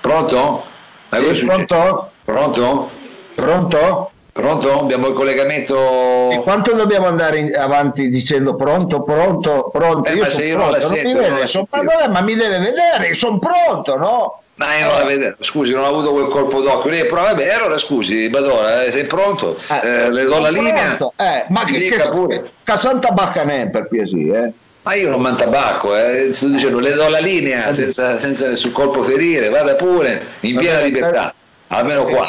Pronto? 0.00 0.64
Pronto? 1.10 2.10
Pronto? 2.24 2.98
Pronto? 3.40 4.10
Pronto? 4.32 4.78
Abbiamo 4.80 5.08
il 5.08 5.14
collegamento. 5.14 6.30
E 6.30 6.40
quanto 6.42 6.74
dobbiamo 6.74 7.06
andare 7.06 7.38
in, 7.38 7.56
avanti 7.56 8.08
dicendo 8.08 8.54
pronto, 8.54 9.02
pronto, 9.02 9.70
pronto? 9.72 10.08
Eh, 10.08 10.14
io 10.14 10.22
ma 10.22 10.30
se 10.30 10.44
io 10.44 10.56
non 10.56 10.70
la 10.70 10.80
sento, 10.80 11.20
non 11.20 11.30
mi 11.30 11.34
vede, 11.34 11.46
son, 11.46 11.66
vabbè, 11.68 12.08
ma 12.08 12.20
mi 12.20 12.34
deve 12.34 12.58
vedere, 12.58 13.14
sono 13.14 13.38
pronto, 13.38 13.96
no? 13.96 14.42
Ma 14.54 14.76
io 14.76 14.86
non 14.86 14.98
la 14.98 15.04
vedo, 15.04 15.34
scusi, 15.40 15.72
non 15.72 15.84
ho 15.84 15.88
avuto 15.88 16.12
quel 16.12 16.28
colpo 16.28 16.60
d'occhio. 16.60 16.90
Lei, 16.90 17.06
però 17.06 17.22
vabbè, 17.22 17.48
allora 17.48 17.78
scusi, 17.78 18.28
Badora, 18.28 18.84
eh, 18.84 18.92
sei 18.92 19.04
pronto? 19.04 19.58
Eh, 19.68 19.88
eh, 19.88 20.10
le 20.10 20.24
do 20.24 20.38
la 20.38 20.50
linea. 20.50 20.96
Eh, 21.16 21.46
ma 21.48 21.64
che, 21.64 21.78
che 21.78 22.08
pure. 22.10 22.50
Casanta 22.62 23.10
Baccanè 23.10 23.68
per 23.70 23.88
piacere, 23.88 24.44
eh? 24.44 24.52
Ma 24.82 24.94
io 24.94 25.10
non 25.10 25.20
mando 25.20 25.42
tabacco, 25.42 25.96
eh. 25.96 26.30
sto 26.32 26.48
dicendo, 26.48 26.78
le 26.78 26.92
do 26.92 27.08
la 27.08 27.18
linea 27.18 27.72
senza, 27.72 28.16
senza 28.18 28.48
nessun 28.48 28.72
colpo 28.72 29.02
ferire, 29.02 29.48
vada 29.48 29.74
pure, 29.74 30.26
in 30.40 30.56
piena 30.56 30.80
libertà, 30.80 31.34
almeno 31.68 32.04
qua. 32.04 32.28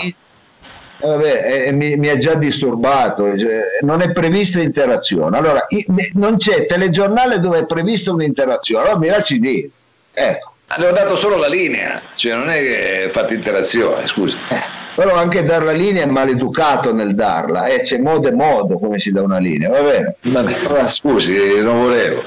Vabbè, 1.01 1.67
eh, 1.67 1.71
mi, 1.73 1.95
mi, 1.97 2.09
ha 2.09 2.17
già 2.17 2.35
disturbato, 2.35 3.37
cioè, 3.37 3.61
non 3.81 4.01
è 4.01 4.11
prevista 4.11 4.59
interazione. 4.59 5.37
Allora, 5.37 5.65
i, 5.69 5.85
non 6.13 6.37
c'è 6.37 6.65
telegiornale 6.65 7.39
dove 7.39 7.59
è 7.59 7.65
prevista 7.65 8.11
un'interazione, 8.11 8.83
allora 8.83 8.99
mi 8.99 9.07
lasci 9.07 9.39
dire. 9.39 9.69
Ecco. 10.13 10.49
Le 10.77 10.87
ho 10.87 10.91
dato 10.93 11.17
solo 11.17 11.35
la 11.35 11.49
linea, 11.49 12.01
cioè 12.15 12.33
non 12.35 12.49
è 12.49 12.57
che 12.57 13.09
fate 13.11 13.33
interazione, 13.33 14.07
scusi. 14.07 14.37
Eh, 14.49 14.61
però 14.95 15.15
anche 15.15 15.43
dar 15.43 15.63
la 15.63 15.73
linea 15.73 16.03
è 16.03 16.05
maleducato 16.05 16.93
nel 16.93 17.13
darla, 17.13 17.65
eh, 17.65 17.81
c'è 17.81 17.97
modo 17.97 18.29
e 18.29 18.33
modo 18.33 18.79
come 18.79 18.97
si 18.97 19.11
dà 19.11 19.21
una 19.21 19.37
linea, 19.37 19.69
va 19.69 19.81
bene? 19.81 20.15
Vabbè, 20.21 20.89
scusi, 20.89 21.61
non 21.61 21.81
volevo. 21.81 22.23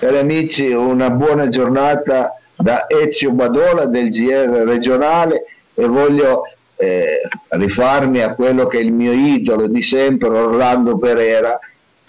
Cari 0.00 0.18
amici, 0.18 0.72
una 0.72 1.10
buona 1.10 1.48
giornata 1.48 2.36
da 2.56 2.86
Ezio 2.88 3.30
Badola 3.30 3.86
del 3.86 4.10
GR 4.10 4.64
regionale 4.66 5.44
e 5.74 5.86
voglio 5.86 6.48
eh, 6.84 7.20
rifarmi 7.48 8.20
a 8.20 8.34
quello 8.34 8.66
che 8.66 8.78
è 8.78 8.82
il 8.82 8.92
mio 8.92 9.12
idolo 9.12 9.66
di 9.68 9.82
sempre, 9.82 10.28
Orlando 10.28 10.98
Pereira, 10.98 11.58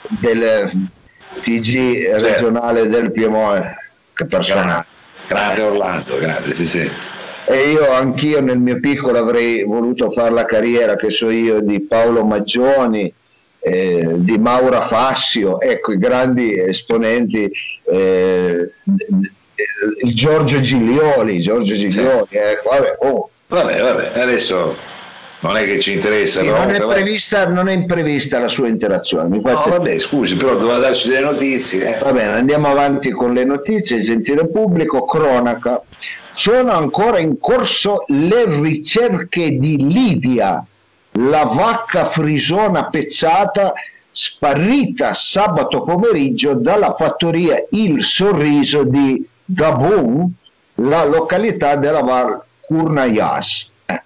del 0.07 0.69
TG 1.41 2.03
certo. 2.03 2.27
regionale 2.27 2.87
del 2.87 3.11
Piemonte. 3.11 3.77
Che 4.13 4.25
personaggio. 4.25 4.85
Grande 5.27 5.61
Orlando, 5.61 6.17
grande, 6.17 6.53
sì 6.53 6.65
sì. 6.65 6.89
E 7.47 7.69
io 7.69 7.91
anch'io 7.91 8.41
nel 8.41 8.57
mio 8.57 8.79
piccolo 8.79 9.19
avrei 9.19 9.63
voluto 9.63 10.11
fare 10.11 10.31
la 10.31 10.45
carriera 10.45 10.95
che 10.95 11.11
so 11.11 11.29
io 11.29 11.59
di 11.59 11.79
Paolo 11.81 12.23
Maggioni, 12.23 13.11
eh, 13.59 14.07
di 14.17 14.37
Maura 14.37 14.87
Fassio, 14.87 15.59
ecco 15.59 15.91
i 15.91 15.97
grandi 15.97 16.59
esponenti, 16.59 17.51
eh, 17.91 18.71
il 20.03 20.15
Giorgio 20.15 20.59
Giglioli, 20.59 21.41
Giorgio 21.41 21.75
Giglioli, 21.75 22.27
sì. 22.29 22.37
ecco, 22.37 22.69
vabbè, 22.69 22.97
oh, 22.99 23.29
Vabbè, 23.55 23.81
vabbè, 23.81 24.19
adesso 24.19 24.75
non 25.39 25.55
è 25.55 25.63
che 25.63 25.79
ci 25.79 25.93
interessa. 25.93 26.41
Sì, 26.41 26.49
non, 26.49 26.71
è 26.71 26.85
prevista, 26.85 27.47
non, 27.47 27.69
è 27.69 27.71
imprevista 27.71 28.37
la 28.37 28.49
sua 28.49 28.67
interazione. 28.67 29.29
Mi. 29.29 29.39
No, 29.41 29.63
vabbè, 29.65 29.97
scusi, 29.97 30.35
però 30.35 30.55
doveva 30.55 30.79
darci 30.79 31.07
delle 31.07 31.21
notizie. 31.21 31.95
Eh. 31.95 32.03
Va 32.03 32.11
bene, 32.11 32.33
andiamo 32.33 32.67
avanti 32.67 33.11
con 33.11 33.31
le 33.31 33.45
notizie. 33.45 34.01
Gentile 34.01 34.49
pubblico, 34.49 35.05
cronaca. 35.05 35.81
Sono 36.33 36.71
ancora 36.71 37.19
in 37.19 37.39
corso 37.39 38.03
le 38.07 38.43
ricerche 38.61 39.57
di 39.57 39.89
Lidia, 39.89 40.61
la 41.11 41.45
vacca 41.45 42.09
frisona 42.09 42.89
pezzata 42.89 43.71
sparita 44.11 45.13
sabato 45.13 45.83
pomeriggio 45.83 46.55
dalla 46.55 46.93
fattoria 46.93 47.63
Il 47.69 48.03
Sorriso 48.03 48.83
di 48.83 49.25
Gabon, 49.45 50.29
la 50.75 51.05
località 51.05 51.77
della 51.77 52.01
Val 52.01 52.44
Kurnayas. 52.67 53.69
Eh. 53.85 54.01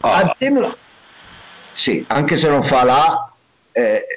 Oh. 0.00 0.76
sì, 1.72 2.04
anche 2.08 2.36
se 2.36 2.48
non 2.48 2.62
fa 2.62 2.84
la, 2.84 3.32
eh, 3.72 4.15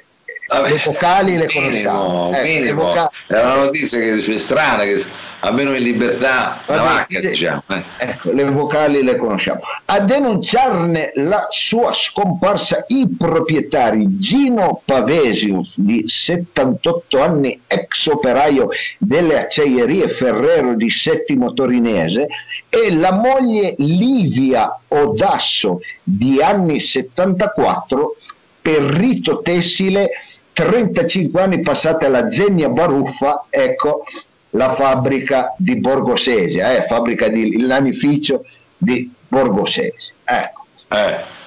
le 0.50 0.80
vocali 0.84 1.36
le 1.36 1.46
conosciamo. 1.46 2.32
Ecco, 2.34 2.42
minimo. 2.42 2.92
È 3.26 3.40
una 3.40 3.54
notizia 3.54 3.98
che 4.00 4.24
è 4.24 4.38
strana, 4.38 4.82
che 4.82 5.02
almeno 5.40 5.74
in 5.74 5.82
libertà 5.82 6.60
la 6.66 6.82
vacca, 6.82 7.20
diciamo. 7.20 7.62
Eh. 7.68 7.82
Ecco, 7.98 8.32
le 8.32 8.44
vocali 8.44 9.02
le 9.02 9.16
conosciamo. 9.16 9.60
A 9.86 10.00
denunciarne 10.00 11.12
la 11.16 11.46
sua 11.50 11.92
scomparsa 11.92 12.84
i 12.88 13.06
proprietari 13.16 14.18
Gino 14.18 14.82
Pavesius, 14.84 15.72
di 15.76 16.04
78 16.06 17.22
anni, 17.22 17.60
ex 17.66 18.06
operaio 18.06 18.70
delle 18.98 19.40
acciaierie 19.42 20.08
Ferrero 20.10 20.74
di 20.74 20.90
Settimo 20.90 21.52
Torinese, 21.52 22.26
e 22.68 22.96
la 22.96 23.12
moglie 23.12 23.74
Livia 23.78 24.78
Odasso, 24.88 25.80
di 26.02 26.42
anni 26.42 26.80
74, 26.80 28.16
perrito 28.60 29.40
tessile 29.40 30.10
35 30.52 31.40
anni 31.40 31.60
passati 31.60 32.04
alla 32.04 32.30
Zegna 32.30 32.68
Baruffa, 32.68 33.46
ecco 33.48 34.04
la 34.50 34.74
fabbrica 34.74 35.54
di 35.56 35.76
Borgosesia, 35.76 36.76
eh, 36.76 36.86
fabbrica 36.86 37.28
di 37.28 37.48
il 37.48 37.66
lanificio 37.66 38.44
di 38.76 39.10
Borgosesia. 39.28 40.12
Ecco. 40.24 40.64
Eh. 40.88 41.38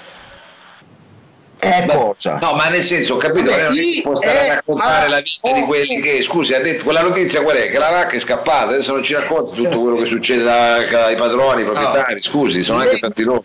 È 1.57 1.85
cosa? 1.85 2.39
No, 2.41 2.53
ma 2.55 2.67
nel 2.67 2.81
senso, 2.81 3.15
ho 3.15 3.17
capito, 3.17 3.49
Vabbè, 3.49 3.69
non 3.69 3.77
è 3.77 4.01
può 4.01 4.15
stare 4.15 4.49
a 4.49 4.53
raccontare 4.55 5.07
la 5.07 5.21
vita 5.21 5.49
oh, 5.49 5.53
di 5.53 5.61
quelli 5.61 6.01
che, 6.01 6.21
scusi, 6.21 6.53
ha 6.53 6.59
detto, 6.59 6.83
quella 6.83 7.01
notizia 7.01 7.41
qual 7.41 7.55
è? 7.55 7.71
Che 7.71 7.77
la 7.77 7.89
vacca 7.89 8.15
è 8.15 8.19
scappata, 8.19 8.71
adesso 8.71 8.93
non 8.93 9.03
ci 9.03 9.13
racconta 9.13 9.55
tutto 9.55 9.79
quello 9.79 9.95
che 9.95 10.05
succede 10.05 10.49
ai 10.49 11.15
padroni, 11.15 11.61
ai 11.61 11.65
proprietari, 11.65 12.15
no. 12.15 12.21
scusi, 12.21 12.63
sono 12.63 12.79
anche 12.79 12.99
tanti 12.99 13.23
loro. 13.23 13.43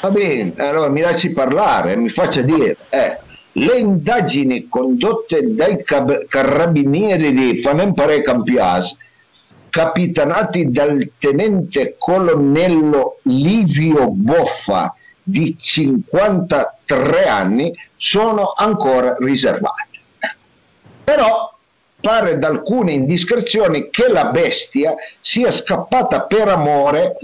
Va 0.00 0.08
bene, 0.08 0.54
allora 0.56 0.88
mi 0.88 1.02
lasci 1.02 1.30
parlare, 1.32 1.96
mi 1.96 2.08
faccia 2.08 2.40
dire. 2.40 2.76
Eh 2.88 3.18
Le 3.60 3.78
indagini 3.78 4.68
condotte 4.68 5.54
dai 5.54 5.84
carabinieri 5.84 7.34
di 7.34 7.60
Fanempare 7.60 8.22
Campias, 8.22 8.96
capitanati 9.68 10.70
dal 10.70 11.10
tenente 11.18 11.96
colonnello 11.98 13.18
Livio 13.24 14.08
Boffa 14.08 14.94
di 15.22 15.54
53 15.60 17.28
anni, 17.28 17.70
sono 17.98 18.54
ancora 18.56 19.16
riservate. 19.18 19.98
Però 21.04 21.54
pare 22.00 22.38
da 22.38 22.46
alcune 22.46 22.92
indiscrezioni 22.92 23.90
che 23.90 24.10
la 24.10 24.24
bestia 24.30 24.94
sia 25.20 25.52
scappata 25.52 26.22
per 26.22 26.48
amore 26.48 27.18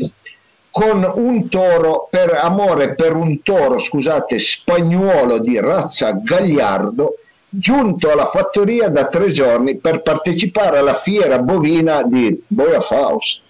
con 0.76 1.10
un 1.14 1.48
toro 1.48 2.06
per 2.10 2.38
amore 2.38 2.94
per 2.94 3.14
un 3.14 3.42
toro, 3.42 3.78
scusate, 3.78 4.38
spagnuolo 4.38 5.38
di 5.38 5.58
razza 5.58 6.10
gagliardo 6.12 7.16
giunto 7.48 8.10
alla 8.10 8.28
fattoria 8.28 8.90
da 8.90 9.06
tre 9.06 9.32
giorni 9.32 9.78
per 9.78 10.02
partecipare 10.02 10.76
alla 10.76 11.00
fiera 11.00 11.38
bovina 11.38 12.02
di 12.02 12.42
Boia 12.46 12.82
Faust. 12.82 13.40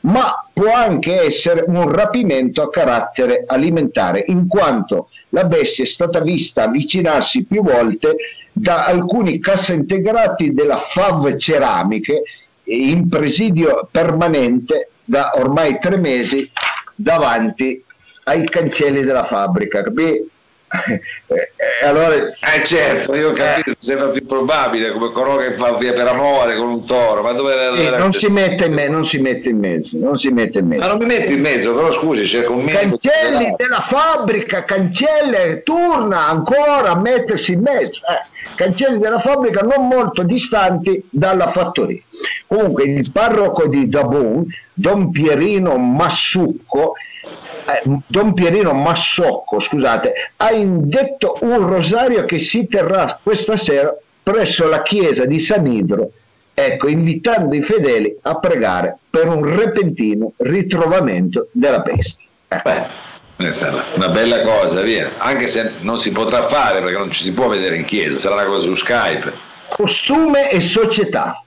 Ma 0.00 0.44
può 0.52 0.72
anche 0.74 1.22
essere 1.22 1.62
un 1.68 1.88
rapimento 1.88 2.62
a 2.62 2.68
carattere 2.68 3.44
alimentare, 3.46 4.24
in 4.26 4.48
quanto 4.48 5.10
la 5.28 5.44
bestia 5.44 5.84
è 5.84 5.86
stata 5.86 6.18
vista 6.18 6.64
avvicinarsi 6.64 7.44
più 7.44 7.62
volte 7.62 8.16
da 8.50 8.86
alcuni 8.86 9.38
cassaintegrati 9.38 10.52
della 10.52 10.78
FAV 10.78 11.36
Ceramiche 11.36 12.22
in 12.64 13.08
presidio 13.08 13.86
permanente 13.88 14.88
da 15.04 15.30
ormai 15.36 15.78
tre 15.80 15.96
mesi 15.96 16.50
davanti 16.94 17.84
ai 18.24 18.44
cancelli 18.48 19.02
della 19.02 19.26
fabbrica. 19.26 19.82
Capì? 19.82 20.30
eh, 21.26 21.84
allora, 21.84 22.14
eh 22.14 22.64
certo, 22.64 23.14
io 23.14 23.30
ho 23.30 23.32
capito, 23.32 23.74
sembra 23.78 24.08
più 24.08 24.24
probabile 24.24 24.92
come 24.92 25.12
coloro 25.12 25.36
che 25.36 25.54
fa 25.54 25.76
via 25.76 25.92
per 25.92 26.06
amore 26.06 26.56
con 26.56 26.68
un 26.68 26.86
toro, 26.86 27.20
ma 27.22 27.32
dove, 27.32 27.52
dove 27.54 27.94
eh, 27.94 27.98
non, 27.98 28.12
si 28.12 28.28
mette 28.28 28.64
in 28.66 28.72
me, 28.72 28.88
non 28.88 29.04
si 29.04 29.18
mette 29.18 29.50
in 29.50 29.58
mezzo, 29.58 29.98
non 29.98 30.18
si 30.18 30.30
mette 30.30 30.60
in 30.60 30.66
mezzo. 30.66 30.80
Ma 30.80 30.86
non 30.86 30.98
mi 30.98 31.04
metti 31.04 31.34
in 31.34 31.40
mezzo, 31.40 31.74
però 31.74 31.92
scusi, 31.92 32.22
c'è 32.22 32.46
un 32.46 32.64
Cancelli 32.64 33.54
della 33.56 33.86
fabbrica, 33.86 34.64
cancelle, 34.64 35.62
torna 35.62 36.28
ancora 36.28 36.92
a 36.92 36.96
mettersi 36.96 37.52
in 37.52 37.60
mezzo. 37.60 38.00
Eh, 38.00 38.30
cancelli 38.54 38.98
della 38.98 39.20
fabbrica 39.20 39.60
non 39.60 39.88
molto 39.88 40.22
distanti 40.22 41.04
dalla 41.10 41.50
fattoria. 41.50 42.00
Comunque 42.46 42.84
il 42.84 43.10
parroco 43.10 43.66
di 43.66 43.88
Zabun, 43.90 44.46
Don 44.72 45.10
Pierino 45.10 45.76
Massucco, 45.76 46.94
Don 48.06 48.34
Pierino 48.34 48.72
Massocco, 48.72 49.60
scusate, 49.60 50.12
ha 50.36 50.52
indetto 50.52 51.38
un 51.40 51.66
rosario 51.66 52.24
che 52.24 52.38
si 52.38 52.66
terrà 52.66 53.18
questa 53.22 53.56
sera 53.56 53.94
presso 54.22 54.68
la 54.68 54.82
chiesa 54.82 55.24
di 55.24 55.40
San 55.40 55.66
Idro, 55.66 56.10
ecco, 56.54 56.88
invitando 56.88 57.54
i 57.54 57.62
fedeli 57.62 58.16
a 58.22 58.36
pregare 58.36 58.98
per 59.08 59.28
un 59.28 59.56
repentino 59.56 60.32
ritrovamento 60.36 61.48
della 61.52 61.80
bestia. 61.80 62.26
Eh. 62.48 62.60
Beh, 62.62 63.00
una 63.94 64.08
bella 64.08 64.42
cosa, 64.42 64.82
via, 64.82 65.12
anche 65.18 65.48
se 65.48 65.72
non 65.80 65.98
si 65.98 66.12
potrà 66.12 66.46
fare 66.46 66.80
perché 66.80 66.98
non 66.98 67.10
ci 67.10 67.22
si 67.22 67.32
può 67.32 67.48
vedere 67.48 67.76
in 67.76 67.84
chiesa, 67.84 68.18
sarà 68.18 68.34
una 68.34 68.44
cosa 68.44 68.66
su 68.66 68.74
Skype. 68.74 69.32
Costume 69.68 70.50
e 70.50 70.60
società. 70.60 71.42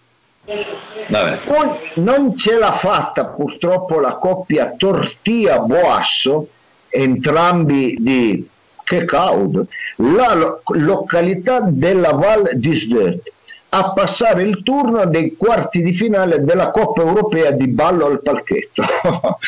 Non, 1.07 1.77
non 1.95 2.37
ce 2.37 2.57
l'ha 2.57 2.73
fatta 2.73 3.25
purtroppo 3.25 3.99
la 3.99 4.13
coppia 4.13 4.73
Tortia-Boasso, 4.77 6.47
entrambi 6.89 7.95
di 7.99 8.47
che 8.83 9.05
caudo, 9.05 9.65
la 9.97 10.33
lo- 10.35 10.61
località 10.73 11.61
della 11.61 12.11
Val 12.11 12.51
d'Isdet, 12.53 13.31
a 13.69 13.91
passare 13.91 14.43
il 14.43 14.61
turno 14.63 15.05
dei 15.05 15.35
quarti 15.35 15.81
di 15.81 15.93
finale 15.95 16.43
della 16.43 16.69
Coppa 16.69 17.01
Europea 17.01 17.51
di 17.51 17.67
ballo 17.67 18.05
al 18.05 18.21
palchetto. 18.21 18.83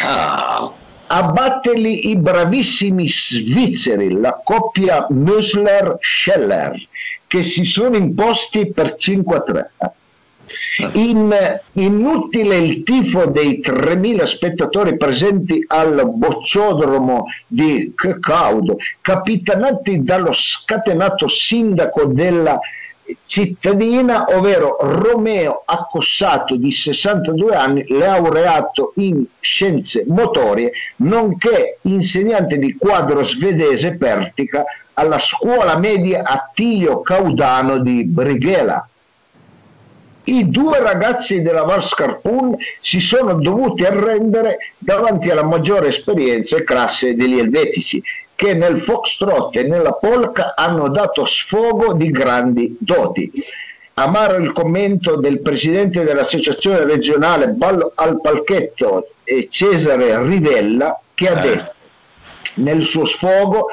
ah. 0.01 0.71
A 1.09 1.23
batterli 1.23 2.09
i 2.09 2.17
bravissimi 2.17 3.07
svizzeri, 3.07 4.11
la 4.19 4.41
coppia 4.43 5.07
Musler-Scheller, 5.09 6.85
che 7.25 7.43
si 7.43 7.63
sono 7.63 7.95
imposti 7.95 8.73
per 8.73 8.97
5-3. 8.99 9.65
In, 10.93 11.35
inutile 11.73 12.57
il 12.57 12.83
tifo 12.83 13.25
dei 13.25 13.61
3.000 13.63 14.23
spettatori 14.25 14.97
presenti 14.97 15.63
al 15.67 16.09
bocciodromo 16.13 17.25
di 17.47 17.93
Caudo, 18.19 18.77
capitanati 19.01 20.03
dallo 20.03 20.33
scatenato 20.33 21.27
sindaco 21.27 22.05
della 22.05 22.59
cittadina, 23.25 24.25
ovvero 24.29 24.77
Romeo 24.79 25.63
Accossato 25.65 26.55
di 26.55 26.71
62 26.71 27.55
anni, 27.55 27.85
laureato 27.87 28.93
in 28.95 29.23
scienze 29.39 30.03
motorie, 30.07 30.71
nonché 30.97 31.79
insegnante 31.83 32.57
di 32.57 32.75
quadro 32.75 33.23
svedese 33.23 33.95
Pertica 33.95 34.63
alla 34.93 35.19
scuola 35.19 35.77
media 35.77 36.23
Attilio 36.23 37.01
Caudano 37.01 37.77
di 37.79 38.03
Brighella 38.03 38.87
i 40.27 40.49
due 40.49 40.79
ragazzi 40.79 41.41
della 41.41 41.63
Varscarpun 41.63 42.55
si 42.81 42.99
sono 42.99 43.33
dovuti 43.33 43.85
arrendere 43.85 44.57
davanti 44.77 45.29
alla 45.29 45.43
maggiore 45.43 45.87
esperienza 45.87 46.57
e 46.57 46.63
classe 46.63 47.15
degli 47.15 47.39
elvetici 47.39 48.01
che 48.35 48.53
nel 48.53 48.81
foxtrot 48.81 49.55
e 49.55 49.63
nella 49.63 49.93
polka 49.93 50.53
hanno 50.55 50.89
dato 50.89 51.25
sfogo 51.25 51.93
di 51.93 52.11
grandi 52.11 52.75
doti. 52.79 53.31
Amaro 53.95 54.35
il 54.37 54.51
commento 54.51 55.15
del 55.15 55.39
presidente 55.39 56.03
dell'associazione 56.03 56.83
regionale 56.83 57.47
Ballo 57.47 57.93
al 57.95 58.21
Palchetto 58.21 59.13
Cesare 59.49 60.21
Rivella 60.21 60.99
che 61.15 61.29
ha 61.29 61.39
eh. 61.39 61.41
detto 61.41 61.73
nel 62.55 62.83
suo 62.83 63.05
sfogo 63.05 63.67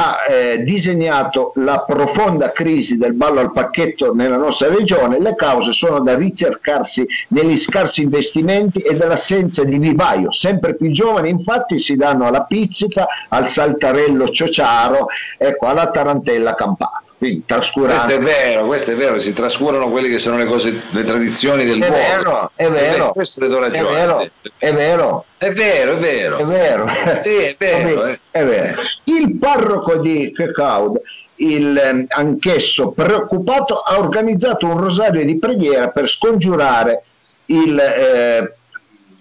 ha 0.00 0.24
eh, 0.26 0.62
disegnato 0.64 1.52
la 1.56 1.80
profonda 1.80 2.52
crisi 2.52 2.96
del 2.96 3.12
ballo 3.12 3.40
al 3.40 3.52
pacchetto 3.52 4.14
nella 4.14 4.38
nostra 4.38 4.68
regione, 4.68 5.20
le 5.20 5.34
cause 5.34 5.72
sono 5.72 6.00
da 6.00 6.16
ricercarsi 6.16 7.06
negli 7.28 7.58
scarsi 7.58 8.00
investimenti 8.02 8.78
e 8.78 8.94
dall'assenza 8.94 9.62
di 9.62 9.76
vivaio. 9.76 10.32
Sempre 10.32 10.74
più 10.74 10.90
giovani 10.90 11.28
infatti 11.28 11.78
si 11.78 11.96
danno 11.96 12.26
alla 12.26 12.44
pizzica, 12.44 13.06
al 13.28 13.48
saltarello 13.48 14.30
ciociaro, 14.30 15.08
ecco, 15.36 15.66
alla 15.66 15.90
tarantella 15.90 16.54
campana 16.54 17.02
quindi 17.20 17.42
trascurando. 17.44 18.02
Questo 18.02 18.18
è 18.18 18.24
vero, 18.24 18.64
questo 18.64 18.90
è 18.92 18.94
vero, 18.94 19.18
si 19.18 19.34
trascurano 19.34 19.90
quelle 19.90 20.08
che 20.08 20.18
sono 20.18 20.38
le 20.38 20.46
cose, 20.46 20.84
le 20.88 21.04
tradizioni 21.04 21.66
del 21.66 21.78
è 21.82 21.90
mondo. 21.90 21.94
Vero, 21.94 22.50
è 22.54 22.70
vero, 22.70 23.12
questo 23.12 23.42
le 23.42 23.48
do 23.48 23.58
ragione. 23.58 23.90
È 23.90 23.92
vero, 23.92 24.30
è 24.56 24.72
vero. 24.72 25.24
È 25.36 25.52
vero, 25.52 25.92
è 25.92 25.96
vero. 25.98 26.38
È 26.38 26.44
vero. 26.46 26.86
Sì, 27.20 27.36
è 27.36 27.56
vero. 27.58 28.06
Eh. 28.06 28.20
È 28.30 28.42
vero. 28.42 28.80
Il 29.04 29.36
parroco 29.36 29.96
di 29.96 30.32
Kecaud, 30.34 30.98
il, 31.34 31.76
ehm, 31.76 32.06
anch'esso 32.08 32.92
preoccupato, 32.92 33.80
ha 33.80 33.98
organizzato 33.98 34.64
un 34.64 34.80
rosario 34.80 35.22
di 35.22 35.36
preghiera 35.36 35.88
per 35.88 36.08
scongiurare 36.08 37.02
il, 37.46 37.78
eh, 37.78 38.54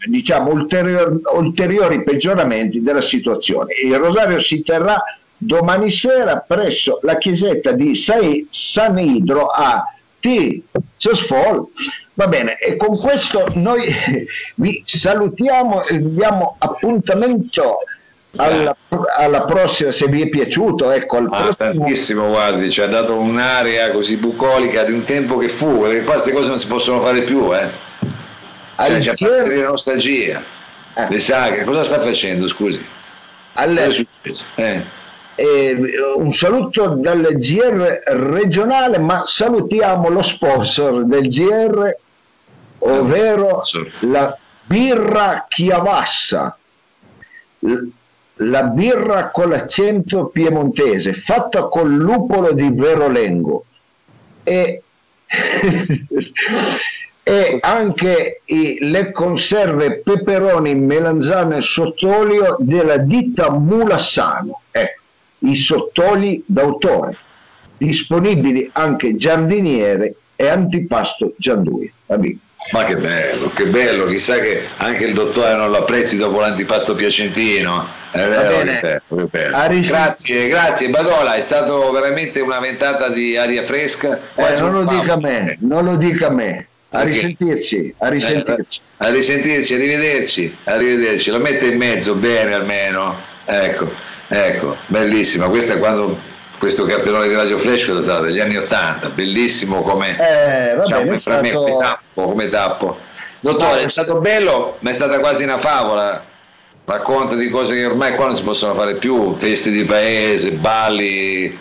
diciamo, 0.05 0.53
ulterior, 0.53 1.19
ulteriori 1.33 2.01
peggioramenti 2.01 2.81
della 2.81 3.01
situazione. 3.01 3.73
Il 3.73 3.97
rosario 3.97 4.39
si 4.39 4.63
terrà 4.63 5.03
domani 5.39 5.89
sera 5.89 6.43
presso 6.45 6.99
la 7.03 7.17
chiesetta 7.17 7.71
di 7.71 7.95
San 7.95 8.99
Idro 8.99 9.47
a 9.47 9.83
T. 10.19 10.61
Cesfol. 10.97 11.67
Va 12.13 12.27
bene, 12.27 12.57
e 12.57 12.75
con 12.75 12.99
questo 12.99 13.47
noi 13.55 13.81
vi 14.55 14.83
salutiamo 14.85 15.85
e 15.85 15.97
vi 15.97 16.15
diamo 16.15 16.57
appuntamento 16.59 17.77
alla, 18.35 18.75
alla, 19.17 19.45
prossima, 19.45 19.93
se 19.93 20.07
vi 20.07 20.23
è 20.23 20.27
piaciuto. 20.27 20.91
Ecco, 20.91 21.17
al 21.17 21.29
ah. 21.31 21.55
Tantissimo, 21.57 22.27
guardi, 22.27 22.69
ci 22.69 22.81
ha 22.81 22.87
dato 22.87 23.17
un'area 23.17 23.91
così 23.91 24.17
bucolica 24.17 24.83
di 24.83 24.91
un 24.91 25.05
tempo 25.05 25.37
che 25.37 25.47
fu, 25.47 25.79
perché 25.79 26.03
qua 26.03 26.13
queste 26.13 26.33
cose 26.33 26.49
non 26.49 26.59
si 26.59 26.67
possono 26.67 27.01
fare 27.01 27.21
più, 27.21 27.55
eh. 27.55 27.69
Cioè, 28.75 28.99
ci 29.01 29.09
ha 29.09 29.15
fatto 29.15 29.45
la 29.45 29.63
nostalgia. 29.63 30.43
Eh. 30.95 31.07
Le 31.09 31.19
saghe, 31.19 31.63
cosa 31.63 31.83
sta 31.85 32.01
facendo, 32.01 32.47
scusi? 32.49 32.85
Alle... 33.53 34.05
Eh 34.55 34.97
eh, 35.39 35.77
un 36.15 36.33
saluto 36.33 36.95
dal 36.95 37.21
GR 37.21 38.01
regionale, 38.05 38.99
ma 38.99 39.23
salutiamo 39.25 40.09
lo 40.09 40.21
sponsor 40.21 41.05
del 41.05 41.29
GR, 41.29 41.95
ovvero 42.79 43.63
la 44.01 44.37
birra 44.65 45.45
Chiavassa, 45.47 46.57
la 48.35 48.63
birra 48.63 49.29
con 49.29 49.49
l'accento 49.49 50.27
piemontese, 50.27 51.13
fatta 51.13 51.63
col 51.63 51.93
lupolo 51.93 52.51
di 52.51 52.69
Verolengo. 52.71 53.63
E 54.43 54.83
e 57.29 57.59
anche 57.61 58.41
i, 58.45 58.79
le 58.81 59.11
conserve 59.11 59.99
peperoni, 59.99 60.73
melanzane 60.73 61.57
e 61.57 61.61
sottolio 61.61 62.55
della 62.57 62.97
ditta 62.97 63.51
Mulassano. 63.51 64.61
I 65.39 65.55
sottoli 65.55 66.43
d'autore. 66.45 67.17
disponibili 67.79 68.69
anche 68.73 69.15
giardiniere 69.15 70.13
e 70.35 70.47
antipasto 70.47 71.33
giandui. 71.37 71.91
Amico. 72.07 72.39
Ma 72.71 72.83
che 72.83 72.97
bello, 72.97 73.49
che 73.55 73.65
bello, 73.67 74.05
chissà 74.05 74.39
che 74.39 74.63
anche 74.77 75.05
il 75.05 75.13
dottore 75.13 75.55
non 75.55 75.71
lo 75.71 75.77
apprezzi 75.77 76.17
dopo 76.17 76.39
l'antipasto 76.39 76.93
piacentino. 76.93 77.87
È 78.11 78.17
vero, 78.17 78.57
che 78.59 78.79
bello, 78.79 79.27
che 79.29 79.37
bello. 79.37 79.87
Grazie, 79.87 80.47
grazie 80.49 80.89
Badola, 80.89 81.35
è 81.35 81.41
stato 81.41 81.89
veramente 81.91 82.41
una 82.41 82.59
ventata 82.59 83.09
di 83.09 83.37
aria 83.37 83.63
fresca. 83.63 84.19
Eh, 84.35 84.59
non 84.59 84.73
lo 84.73 84.85
dica 84.85 85.13
a 85.13 85.19
me, 85.19 85.57
non 85.61 85.85
lo 85.85 85.95
dica 85.95 86.27
a 86.27 86.31
me. 86.31 86.67
A 86.89 87.03
risentirci, 87.03 87.93
a 87.99 88.07
risentirci. 88.09 88.81
Eh, 88.97 89.05
a 89.05 89.09
risentirci, 89.09 89.73
arrivederci, 89.73 90.57
arrivederci. 90.65 91.29
Lo 91.29 91.39
mette 91.39 91.67
in 91.67 91.77
mezzo 91.77 92.15
bene 92.15 92.53
almeno. 92.53 93.15
Ecco, 93.45 93.91
ecco, 94.29 94.77
bellissima. 94.87 95.47
Questa 95.47 95.73
è 95.73 95.79
quando 95.79 96.17
questo 96.59 96.85
cartellone 96.85 97.27
di 97.27 97.33
Radio 97.33 97.57
Flash 97.57 97.85
cosa 97.85 98.19
degli 98.19 98.39
anni 98.39 98.57
80, 98.57 99.09
bellissimo 99.09 99.81
come, 99.81 100.11
eh, 100.11 100.75
vabbè, 100.75 100.83
diciamo, 100.83 101.17
stato... 101.17 101.41
me, 101.41 101.77
tappo, 101.79 102.25
come 102.25 102.49
tappo. 102.49 102.97
Dottore, 103.39 103.81
no, 103.81 103.87
è 103.87 103.89
stato 103.89 104.19
bello, 104.19 104.77
ma 104.79 104.89
è 104.89 104.93
stata 104.93 105.19
quasi 105.19 105.43
una 105.43 105.57
favola. 105.57 106.25
Racconta 106.83 107.35
di 107.35 107.49
cose 107.49 107.75
che 107.75 107.85
ormai 107.85 108.15
qua 108.15 108.25
non 108.25 108.35
si 108.35 108.43
possono 108.43 108.73
fare 108.73 108.95
più, 108.95 109.35
feste 109.37 109.69
di 109.69 109.85
paese, 109.85 110.51
balli. 110.51 111.57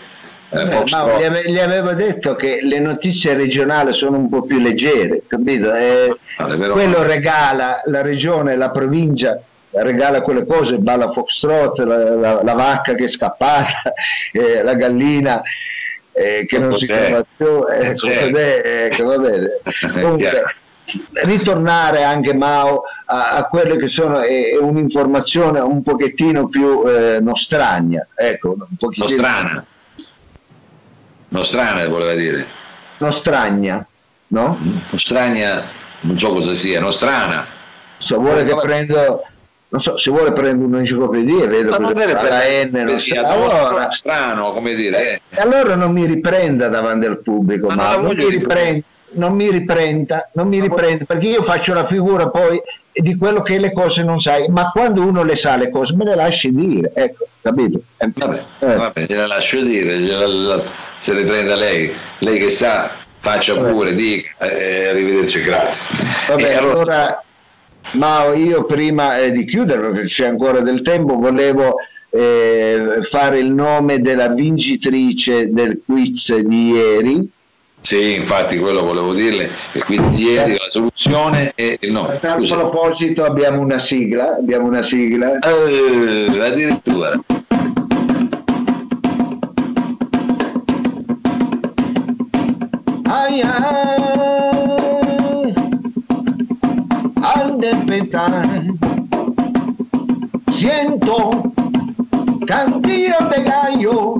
Eh, 0.50 0.60
eh, 0.60 0.82
gli, 0.84 0.94
ave, 0.94 1.42
gli, 1.46 1.58
avevo 1.58 1.92
detto 1.92 2.34
che 2.34 2.60
le 2.62 2.78
notizie 2.78 3.34
regionali 3.34 3.92
sono 3.92 4.16
un 4.16 4.28
po' 4.30 4.42
più 4.42 4.58
leggere, 4.58 5.22
capito? 5.26 5.74
Eh, 5.74 6.16
ah, 6.38 6.46
quello 6.46 7.02
regala 7.02 7.82
la 7.84 8.00
regione, 8.00 8.56
la 8.56 8.70
provincia 8.70 9.38
regala 9.70 10.22
quelle 10.22 10.46
cose, 10.46 10.78
balla 10.78 11.10
foxtrot, 11.12 11.78
la, 11.80 12.14
la, 12.14 12.42
la 12.42 12.54
vacca 12.54 12.94
che 12.94 13.04
è 13.04 13.08
scappata, 13.08 13.92
eh, 14.32 14.62
la 14.62 14.74
gallina 14.74 15.42
eh, 16.12 16.46
che 16.46 16.58
non 16.58 16.76
si 16.76 16.86
trova 16.86 17.24
più, 17.36 17.66
eh, 17.68 17.94
ecco, 18.90 19.04
va 19.04 19.18
bene. 19.18 19.60
Comunque, 19.92 20.54
ritornare 21.24 22.02
anche 22.02 22.34
Mao 22.34 22.82
a, 23.06 23.32
a 23.32 23.44
quelle 23.44 23.76
che 23.76 23.88
sono 23.88 24.20
è, 24.20 24.50
è, 24.50 24.56
un'informazione 24.56 25.60
un 25.60 25.82
pochettino 25.82 26.48
più 26.48 26.82
eh, 26.86 27.18
nostrana, 27.20 28.06
ecco, 28.14 28.56
un 28.58 28.76
pochettino... 28.76 29.06
nostrana. 29.06 29.66
Nostrana 31.30 31.86
voleva 31.88 32.14
dire. 32.14 32.46
Nostragna, 32.98 33.86
no? 34.28 34.58
Nostragna, 34.90 35.62
non 36.00 36.18
so 36.18 36.32
cosa 36.32 36.52
sia, 36.54 36.80
nostrana. 36.80 37.46
Se 37.98 38.14
vuole 38.14 38.44
che 38.44 38.54
prendo 38.54 39.24
non 39.70 39.80
so, 39.82 39.98
se 39.98 40.10
vuole 40.10 40.32
prendere 40.32 40.64
un'enciclopedia 40.64 41.46
vedo 41.46 41.76
che 41.76 42.06
la 42.06 42.40
N 42.64 42.70
non 42.72 42.98
sta. 42.98 43.22
allora, 43.22 43.90
strano 43.90 44.52
come 44.52 44.74
dire 44.74 45.12
eh. 45.12 45.20
e 45.28 45.40
allora 45.40 45.74
non 45.74 45.92
mi 45.92 46.06
riprenda 46.06 46.68
davanti 46.68 47.06
al 47.06 47.18
pubblico 47.18 47.66
ma, 47.68 47.74
ma 47.74 47.94
non, 47.96 48.04
non, 48.04 48.16
mi 48.16 48.30
riprenda, 48.30 48.84
non, 49.10 49.34
mi 49.34 49.50
riprenda, 49.50 50.30
non 50.32 50.48
mi 50.48 50.60
riprenda 50.60 51.04
perché 51.04 51.26
io 51.26 51.42
faccio 51.42 51.74
la 51.74 51.84
figura 51.84 52.30
poi 52.30 52.58
di 52.92 53.14
quello 53.16 53.42
che 53.42 53.58
le 53.58 53.72
cose 53.72 54.02
non 54.02 54.20
sai 54.20 54.48
ma 54.48 54.70
quando 54.70 55.02
uno 55.02 55.22
le 55.22 55.36
sa 55.36 55.56
le 55.56 55.68
cose 55.68 55.94
me 55.94 56.04
le 56.04 56.14
lasci 56.14 56.50
dire 56.50 56.90
ecco 56.94 57.26
capito 57.42 57.82
eh. 57.98 58.10
vabbè, 58.14 58.42
eh. 58.60 58.74
vabbè 58.74 59.04
gliela 59.06 59.26
lascio 59.26 59.60
dire 59.60 59.98
gliela, 59.98 60.62
se 60.98 61.12
le 61.12 61.24
prenda 61.24 61.54
lei 61.54 61.94
lei 62.18 62.38
che 62.38 62.48
sa 62.48 62.90
faccia 63.20 63.54
pure 63.54 63.94
dica 63.94 64.30
eh, 64.38 64.88
arrivederci 64.88 65.42
grazie 65.42 65.94
vabbè 66.28 66.54
allora, 66.54 66.80
allora 66.80 67.22
ma 67.92 68.32
io 68.34 68.64
prima 68.64 69.18
eh, 69.18 69.32
di 69.32 69.44
chiudere, 69.44 69.90
perché 69.90 70.06
c'è 70.06 70.26
ancora 70.26 70.60
del 70.60 70.82
tempo, 70.82 71.16
volevo 71.16 71.76
eh, 72.10 72.98
fare 73.08 73.38
il 73.38 73.52
nome 73.52 74.00
della 74.00 74.28
vincitrice 74.28 75.52
del 75.52 75.80
quiz 75.84 76.36
di 76.36 76.70
ieri. 76.70 77.30
Sì, 77.80 78.14
infatti 78.14 78.58
quello 78.58 78.82
volevo 78.82 79.14
dirle, 79.14 79.50
il 79.72 79.84
quiz 79.84 80.10
di 80.10 80.24
ieri, 80.24 80.52
la 80.52 80.66
soluzione 80.68 81.52
è 81.54 81.76
il 81.80 81.92
nome. 81.92 82.14
A 82.14 82.16
tal 82.16 82.46
proposito 82.46 83.24
abbiamo 83.24 83.60
una 83.60 83.78
sigla, 83.78 84.36
abbiamo 84.36 84.66
una 84.66 84.82
sigla. 84.82 85.38
Eh, 85.38 86.40
addirittura. 86.40 87.20
Ai, 93.04 93.40
ai. 93.40 93.97
Despertar. 97.58 98.62
Siento 100.52 101.52
cantillos 102.46 103.30
de 103.30 103.42
gallo, 103.42 104.14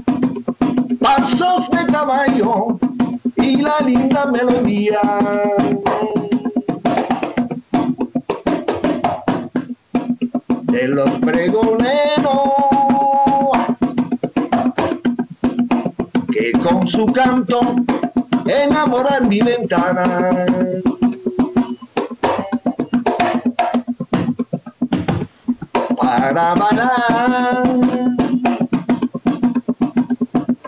pasos 1.01 1.71
de 1.71 1.93
caballo 1.93 2.79
y 3.37 3.57
la 3.57 3.79
linda 3.85 4.27
melodía. 4.27 5.01
De 10.63 10.89
los 10.89 11.11
pregoneros 11.21 11.89
que 16.33 16.53
con 16.53 16.87
su 16.89 17.07
canto 17.07 17.61
enamoran 18.47 19.29
mi 19.29 19.41
ventana. 19.41 20.35
Para 26.09 26.55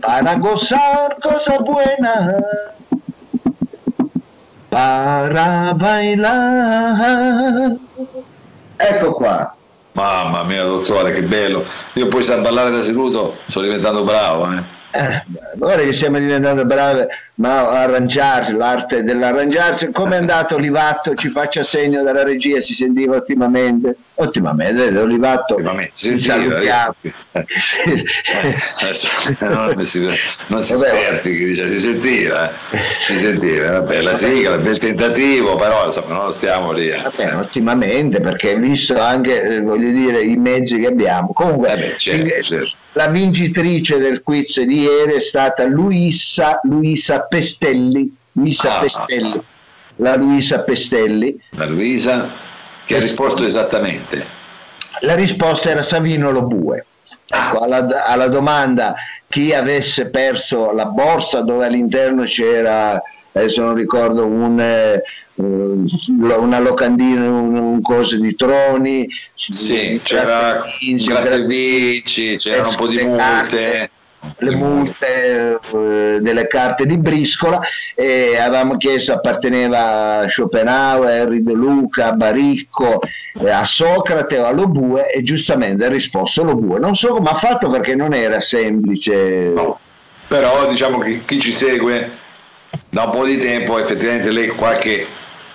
para 0.02 0.34
gozar 0.34 1.16
cosas 1.22 1.58
buenas, 1.64 2.44
para 4.68 5.72
bailar. 5.72 7.76
Ecco 8.78 9.14
qua. 9.14 9.54
Mamma 9.92 10.44
mia, 10.44 10.64
dottore, 10.64 11.12
che 11.12 11.22
bello. 11.22 11.64
Io 11.94 12.08
poi 12.08 12.22
sa 12.22 12.36
ballare 12.38 12.70
da 12.70 12.82
seduto, 12.82 13.36
sto 13.48 13.62
diventando 13.62 14.04
bravo. 14.04 14.52
Eh. 14.52 14.78
Eh, 14.92 15.22
ora 15.58 15.76
che 15.76 15.92
stiamo 15.92 16.18
diventando 16.18 16.64
bravi 16.64 17.06
ma 17.34 17.80
arrangiarsi, 17.80 18.54
l'arte 18.54 19.04
dell'arrangiarsi, 19.04 19.92
come 19.92 20.16
è 20.16 20.18
andato 20.18 20.56
Olivatto? 20.56 21.14
Ci 21.14 21.30
faccia 21.30 21.62
segno 21.62 22.02
dalla 22.02 22.24
regia, 22.24 22.60
si 22.60 22.74
sentiva 22.74 23.16
ottimamente? 23.16 23.96
Ottimamente, 24.20 24.98
Olivatto, 24.98 25.54
ottimamente. 25.54 25.92
Si 25.94 26.18
sentiva, 26.18 26.94
Adesso, 28.76 29.08
non 29.40 29.86
si, 29.86 30.06
non 30.48 30.62
si 30.62 30.74
esperti, 30.74 31.32
dice, 31.32 31.70
si 31.70 31.78
sentiva, 31.78 32.50
eh. 32.50 32.78
si 33.00 33.16
sentiva, 33.16 33.80
vabbè, 33.80 34.02
la 34.02 34.14
sigla, 34.14 34.58
bel 34.58 34.78
tentativo, 34.78 35.56
però 35.56 35.86
insomma 35.86 36.14
non 36.14 36.32
stiamo 36.34 36.72
lì. 36.72 36.90
Eh. 36.90 37.00
Vabbè, 37.00 37.34
ottimamente, 37.36 38.20
perché 38.20 38.56
visto 38.56 39.00
anche, 39.00 39.42
eh, 39.42 39.60
voglio 39.62 39.90
dire, 39.90 40.20
i 40.20 40.36
mezzi 40.36 40.78
che 40.78 40.88
abbiamo. 40.88 41.32
Comunque, 41.32 41.68
vabbè, 41.68 41.96
certo, 41.96 42.42
certo. 42.42 42.76
la 42.92 43.06
vincitrice 43.08 43.96
del 43.96 44.22
quiz 44.22 44.60
di 44.60 44.80
ieri 44.82 45.14
è 45.14 45.20
stata 45.20 45.64
Luisa, 45.64 46.60
Luisa 46.64 47.20
Pestelli, 47.20 48.14
Luisa 48.32 48.76
ah, 48.76 48.80
Pestelli, 48.80 49.40
la 49.96 50.16
Luisa 50.16 50.60
Pestelli. 50.60 51.40
La 51.50 51.64
Luisa, 51.64 52.28
che 52.84 52.96
ha 52.96 53.00
risposto 53.00 53.44
esattamente? 53.44 54.24
La 55.00 55.14
risposta 55.14 55.70
era 55.70 55.82
Savino 55.82 56.30
Lobue. 56.30 56.84
Ecco, 57.26 57.58
alla, 57.58 58.04
alla 58.06 58.26
domanda 58.26 58.94
chi 59.28 59.54
avesse 59.54 60.10
perso 60.10 60.72
la 60.72 60.86
borsa 60.86 61.42
dove 61.42 61.66
all'interno 61.66 62.24
c'era 62.24 63.00
adesso 63.32 63.62
non 63.62 63.74
ricordo 63.74 64.26
un, 64.26 64.58
eh, 64.60 65.02
una 65.36 66.58
locandina, 66.58 67.22
un, 67.22 67.54
un 67.54 67.82
coso 67.82 68.18
di 68.18 68.34
troni, 68.34 69.08
sì, 69.34 70.00
c'era 70.02 70.64
Grattavici, 70.78 72.36
c'erano 72.36 72.70
un 72.70 72.74
po' 72.74 72.88
di 72.88 73.04
multe 73.04 73.90
le 74.38 74.54
multe 74.54 75.58
eh, 75.72 76.18
delle 76.20 76.46
carte 76.46 76.84
di 76.84 76.98
briscola 76.98 77.60
e 77.94 78.36
avevamo 78.38 78.76
chiesto 78.76 79.12
apparteneva 79.12 80.18
a 80.18 80.28
Schopenhauer, 80.28 81.22
Henry 81.22 81.42
De 81.42 81.52
Luca, 81.52 82.08
a 82.08 82.12
Baricco, 82.12 83.00
eh, 83.42 83.50
a 83.50 83.64
Socrate 83.64 84.38
o 84.38 84.46
a 84.46 84.50
Lobue 84.50 85.10
e 85.10 85.22
giustamente 85.22 85.86
ha 85.86 85.88
risposto 85.88 86.44
Lobue. 86.44 86.78
Non 86.78 86.94
so 86.94 87.14
come 87.14 87.30
ha 87.30 87.36
fatto 87.36 87.70
perché 87.70 87.94
non 87.94 88.12
era 88.12 88.40
semplice. 88.40 89.52
No. 89.54 89.78
Però 90.28 90.68
diciamo 90.68 90.98
che 90.98 91.24
chi 91.24 91.40
ci 91.40 91.52
segue 91.52 92.18
da 92.88 93.04
un 93.04 93.10
po' 93.10 93.24
di 93.24 93.38
tempo 93.38 93.78
effettivamente 93.78 94.30
lei 94.30 94.48
qualche 94.48 95.06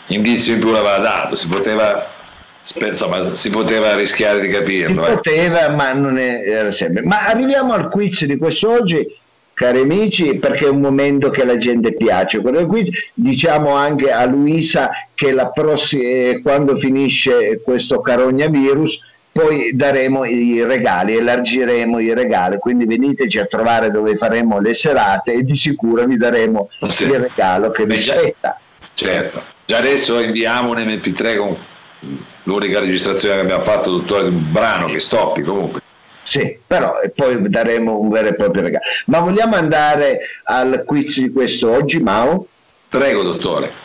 indizio 0.07 0.53
in 0.53 0.59
più 0.59 0.71
l'aveva 0.71 0.97
dato, 0.97 1.35
si 1.35 1.47
poteva 1.47 2.13
insomma, 2.87 3.35
si 3.35 3.49
poteva 3.49 3.95
rischiare 3.95 4.39
di 4.39 4.49
capirlo. 4.49 5.03
Si 5.03 5.09
eh. 5.09 5.13
poteva, 5.13 5.69
ma 5.69 5.93
non 5.93 6.17
era 6.17 6.71
sempre. 6.71 7.03
Ma 7.03 7.27
arriviamo 7.27 7.73
al 7.73 7.89
quiz 7.89 8.25
di 8.25 8.37
quest'oggi, 8.37 9.05
cari 9.53 9.79
amici, 9.79 10.35
perché 10.35 10.65
è 10.65 10.69
un 10.69 10.81
momento 10.81 11.29
che 11.29 11.45
la 11.45 11.57
gente 11.57 11.93
piace. 11.93 12.41
Quello 12.41 12.65
quiz, 12.65 12.89
diciamo 13.13 13.75
anche 13.75 14.11
a 14.11 14.25
Luisa 14.25 14.89
che 15.13 15.31
la 15.31 15.49
prossima, 15.49 16.03
eh, 16.03 16.39
quando 16.41 16.75
finisce 16.75 17.61
questo 17.63 18.01
carognavirus, 18.01 18.99
poi 19.31 19.75
daremo 19.75 20.23
i 20.23 20.63
regali, 20.63 21.17
elargiremo 21.17 21.99
i 21.99 22.13
regali, 22.13 22.57
quindi 22.57 22.85
veniteci 22.85 23.37
a 23.37 23.45
trovare 23.45 23.91
dove 23.91 24.15
faremo 24.15 24.61
le 24.61 24.73
serate 24.73 25.33
e 25.33 25.43
di 25.43 25.57
sicuro 25.57 26.05
vi 26.05 26.15
daremo 26.15 26.69
sì. 26.87 27.03
il 27.03 27.19
regalo 27.19 27.69
che 27.71 27.85
vi 27.85 27.97
aspetta. 27.97 28.57
Certo, 28.93 29.43
già 29.65 29.77
adesso 29.77 30.21
inviamo 30.21 30.69
un 30.69 30.77
MP3 30.77 31.37
con 31.37 31.57
l'unica 32.45 32.79
registrazione 32.79 33.35
che 33.35 33.41
abbiamo 33.41 33.63
fatto, 33.63 33.91
dottore, 33.91 34.29
di 34.29 34.35
un 34.35 34.51
brano 34.51 34.87
che 34.87 34.99
stoppi 34.99 35.41
comunque. 35.41 35.81
Sì, 36.23 36.57
però 36.65 37.01
e 37.01 37.09
poi 37.09 37.49
daremo 37.49 37.99
un 37.99 38.09
vero 38.09 38.29
e 38.29 38.33
proprio 38.33 38.63
regalo. 38.63 38.83
Ma 39.05 39.19
vogliamo 39.19 39.55
andare 39.55 40.21
al 40.45 40.83
quiz 40.85 41.19
di 41.19 41.31
questo 41.31 41.69
oggi, 41.71 41.99
Mao? 41.99 42.47
Prego, 42.89 43.21
dottore. 43.21 43.83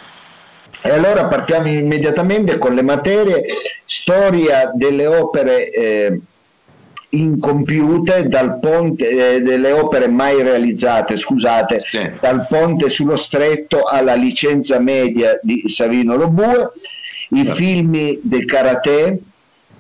E 0.82 0.90
allora 0.90 1.26
partiamo 1.26 1.68
immediatamente 1.68 2.56
con 2.56 2.74
le 2.74 2.82
materie, 2.82 3.44
storia 3.84 4.70
delle 4.74 5.06
opere 5.06 5.70
eh, 5.70 6.20
incompiute, 7.10 8.26
dal 8.28 8.58
ponte, 8.58 9.34
eh, 9.34 9.40
delle 9.42 9.72
opere 9.72 10.08
mai 10.08 10.42
realizzate, 10.42 11.18
scusate, 11.18 11.80
sì. 11.80 12.10
dal 12.18 12.46
ponte 12.48 12.88
sullo 12.88 13.16
stretto 13.16 13.84
alla 13.84 14.14
licenza 14.14 14.78
media 14.78 15.38
di 15.42 15.64
Savino 15.66 16.16
Lobue, 16.16 16.70
i 17.32 17.46
sì. 17.46 17.52
film 17.54 18.18
del 18.22 18.44
karate, 18.44 19.20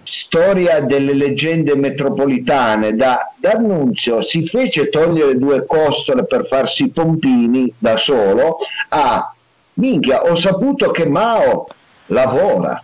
storia 0.02 0.80
delle 0.80 1.14
leggende 1.14 1.76
metropolitane, 1.76 2.94
da 2.94 3.32
D'Annunzio 3.36 4.22
si 4.22 4.46
fece 4.46 4.88
togliere 4.88 5.36
due 5.36 5.64
costole 5.66 6.24
per 6.24 6.46
farsi 6.46 6.88
pompini 6.88 7.72
da 7.78 7.96
solo, 7.96 8.58
a 8.88 9.32
minchia, 9.74 10.22
ho 10.22 10.36
saputo 10.36 10.90
che 10.90 11.08
Mao 11.08 11.68
lavora. 12.06 12.82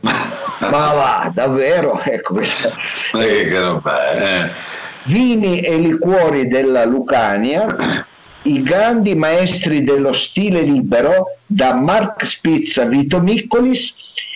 Ma 0.00 0.68
va, 0.68 1.30
davvero? 1.34 2.00
Ecco 2.02 2.34
questa. 2.34 2.70
che 3.12 3.60
roba, 3.60 4.12
eh. 4.12 4.50
Vini 5.04 5.60
e 5.60 5.76
liquori 5.78 6.46
della 6.46 6.84
Lucania, 6.84 8.04
i 8.42 8.62
grandi 8.62 9.14
maestri 9.14 9.84
dello 9.84 10.12
stile 10.12 10.62
libero, 10.62 11.36
da 11.46 11.74
Mark 11.74 12.24
Spitz 12.24 12.78
a 12.78 12.86
Vito 12.86 13.20
Miccolis, 13.20 13.94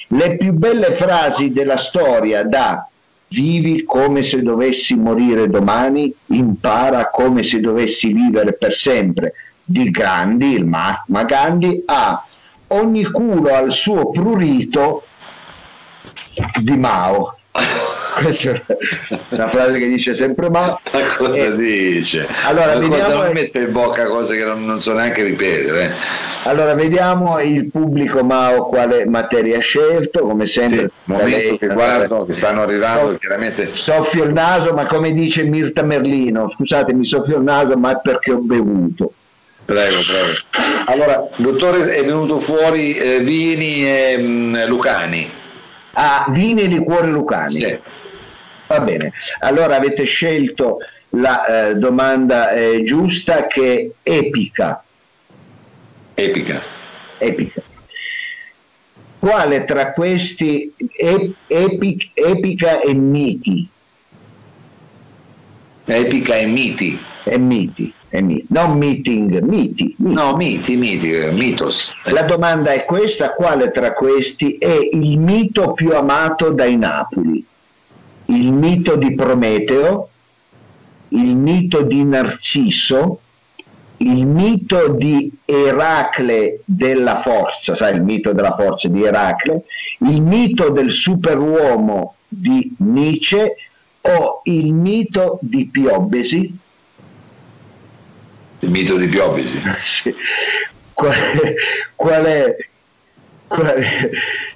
le 0.08 0.36
più 0.36 0.52
belle 0.52 0.92
frasi 0.92 1.52
della 1.52 1.76
storia 1.76 2.44
da 2.44 2.86
vivi 3.28 3.84
come 3.84 4.22
se 4.22 4.42
dovessi 4.42 4.94
morire 4.94 5.48
domani, 5.48 6.14
impara 6.26 7.10
come 7.10 7.42
se 7.42 7.60
dovessi 7.60 8.12
vivere 8.12 8.52
per 8.52 8.74
sempre, 8.74 9.32
di 9.64 9.90
Gandhi, 9.90 10.52
il 10.52 10.66
Mahatma 10.66 11.24
Gandhi, 11.24 11.82
a 11.86 12.24
ogni 12.68 13.04
culo 13.04 13.54
al 13.54 13.72
suo 13.72 14.10
prurito 14.10 15.06
di 16.60 16.76
Mao. 16.76 17.38
Questa 18.14 18.62
è 18.66 19.18
una 19.30 19.48
frase 19.48 19.78
che 19.78 19.88
dice 19.88 20.14
sempre 20.14 20.48
Mao. 20.48 20.80
Ma 20.92 21.16
cosa 21.16 21.34
e, 21.34 21.56
dice? 21.56 22.26
Allora, 22.44 22.74
Ma 22.74 22.78
vediamo... 22.78 23.22
non 23.22 23.32
mette 23.32 23.58
in 23.58 23.72
bocca 23.72 24.06
cose 24.06 24.36
che 24.36 24.44
non, 24.44 24.64
non 24.64 24.80
so 24.80 24.92
neanche 24.92 25.22
ripetere. 25.22 25.84
Eh. 25.84 25.90
Allora, 26.44 26.74
vediamo 26.74 27.40
il 27.40 27.70
pubblico 27.70 28.22
Mao 28.22 28.66
quale 28.66 29.04
materia 29.06 29.58
ha 29.58 29.60
scelto, 29.60 30.26
come 30.26 30.46
sempre. 30.46 30.78
Sì, 30.78 30.90
momento 31.04 31.36
lei, 31.36 31.58
che 31.58 31.66
guardo, 31.68 32.24
che 32.24 32.32
stanno 32.32 32.62
arrivando 32.62 33.08
so, 33.08 33.18
chiaramente. 33.18 33.70
Soffio 33.74 34.24
il 34.24 34.32
naso, 34.32 34.72
ma 34.72 34.86
come 34.86 35.12
dice 35.12 35.42
Mirta 35.44 35.82
Merlino, 35.82 36.48
scusatemi, 36.48 37.04
soffio 37.04 37.38
il 37.38 37.42
naso, 37.42 37.76
ma 37.76 37.96
perché 37.96 38.32
ho 38.32 38.38
bevuto. 38.38 39.12
Prego, 39.64 40.00
prego. 40.06 40.32
Allora, 40.86 41.26
dottore, 41.36 41.94
è 41.94 42.04
venuto 42.04 42.38
fuori 42.38 42.94
eh, 42.96 43.20
Vini 43.20 43.88
e 43.88 44.18
mh, 44.18 44.26
mm, 44.26 44.66
Lucani. 44.66 45.30
Ah, 45.94 46.26
Vini 46.28 46.62
e 46.62 46.66
liquori 46.66 47.10
Lucani. 47.10 47.50
Sì. 47.50 47.78
Va 48.74 48.80
bene. 48.80 49.12
Allora 49.38 49.76
avete 49.76 50.02
scelto 50.02 50.78
la 51.10 51.68
eh, 51.68 51.74
domanda 51.76 52.50
eh, 52.50 52.82
giusta 52.82 53.46
che 53.46 53.92
è 54.02 54.10
epica. 54.10 54.82
Epica. 56.12 56.60
Epica. 57.18 57.62
Quale 59.20 59.64
tra 59.64 59.92
questi 59.92 60.74
epic, 61.46 62.10
epica 62.14 62.80
e 62.80 62.94
miti? 62.94 63.68
Epica 65.84 66.34
e 66.34 66.46
miti. 66.46 66.98
E 67.22 67.38
miti 67.38 67.94
non 68.48 68.78
meeting, 68.78 69.40
miti, 69.40 69.94
miti. 69.98 70.12
No, 70.12 70.36
miti, 70.36 70.76
miti, 70.76 71.10
eh, 71.12 71.32
mitos. 71.32 71.92
La 72.04 72.22
domanda 72.22 72.72
è 72.72 72.84
questa, 72.84 73.32
quale 73.32 73.70
tra 73.72 73.92
questi 73.92 74.56
è 74.56 74.88
il 74.92 75.18
mito 75.18 75.72
più 75.72 75.90
amato 75.90 76.50
dai 76.50 76.76
Napoli? 76.76 77.44
Il 78.26 78.52
mito 78.52 78.96
di 78.96 79.14
Prometeo, 79.14 80.08
il 81.08 81.36
mito 81.36 81.82
di 81.82 82.04
Narciso, 82.04 83.20
il 83.98 84.26
mito 84.26 84.88
di 84.88 85.30
Eracle 85.44 86.60
della 86.64 87.20
forza, 87.22 87.76
sai 87.76 87.94
il 87.94 88.02
mito 88.02 88.32
della 88.32 88.54
forza 88.56 88.88
di 88.88 89.04
Eracle, 89.04 89.62
il 89.98 90.22
mito 90.22 90.70
del 90.70 90.90
superuomo 90.90 92.16
di 92.26 92.74
Nietzsche 92.78 93.56
o 94.00 94.40
il 94.44 94.72
mito 94.72 95.38
di 95.40 95.66
Piobbesi 95.66 96.62
il 98.64 98.70
mito 98.70 98.96
di 98.96 99.06
Piovisi. 99.06 99.60
Sì. 99.82 100.14
Qual, 100.92 101.12
è, 101.12 101.54
qual, 101.94 102.24
è, 102.24 102.56
qual 103.46 103.66
è? 103.66 104.10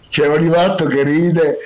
C'è 0.08 0.26
un 0.26 0.36
rimatto 0.36 0.86
che 0.86 1.02
ride. 1.02 1.58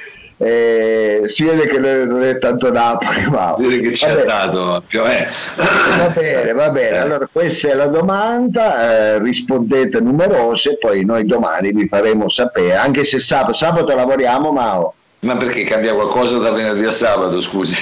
Eh, 0.44 1.22
si 1.26 1.44
vede 1.44 1.68
che 1.68 1.78
non 1.78 2.20
è 2.20 2.36
tanto 2.38 2.72
Napoli 2.72 3.26
ma 3.30 3.54
si 3.56 3.62
vede 3.64 3.80
che 3.80 3.90
c'è 3.92 4.12
vabbè. 4.12 4.24
dato 4.26 4.82
più 4.88 5.00
eh. 5.04 5.28
va 5.54 6.08
bene 6.08 6.52
va 6.52 6.70
bene. 6.70 6.98
Allora 6.98 7.28
questa 7.30 7.68
è 7.68 7.74
la 7.74 7.86
domanda 7.86 9.14
eh, 9.14 9.18
rispondete 9.20 10.00
numerose 10.00 10.78
poi 10.78 11.04
noi 11.04 11.26
domani 11.26 11.70
vi 11.70 11.86
faremo 11.86 12.28
sapere 12.28 12.74
anche 12.74 13.04
se 13.04 13.20
sabato, 13.20 13.52
sabato 13.52 13.94
lavoriamo 13.94 14.50
Mao. 14.50 14.94
Ma 15.20 15.36
perché 15.36 15.62
cambia 15.62 15.94
qualcosa 15.94 16.38
da 16.38 16.50
venerdì 16.50 16.84
a 16.86 16.90
sabato 16.90 17.40
scusi? 17.40 17.80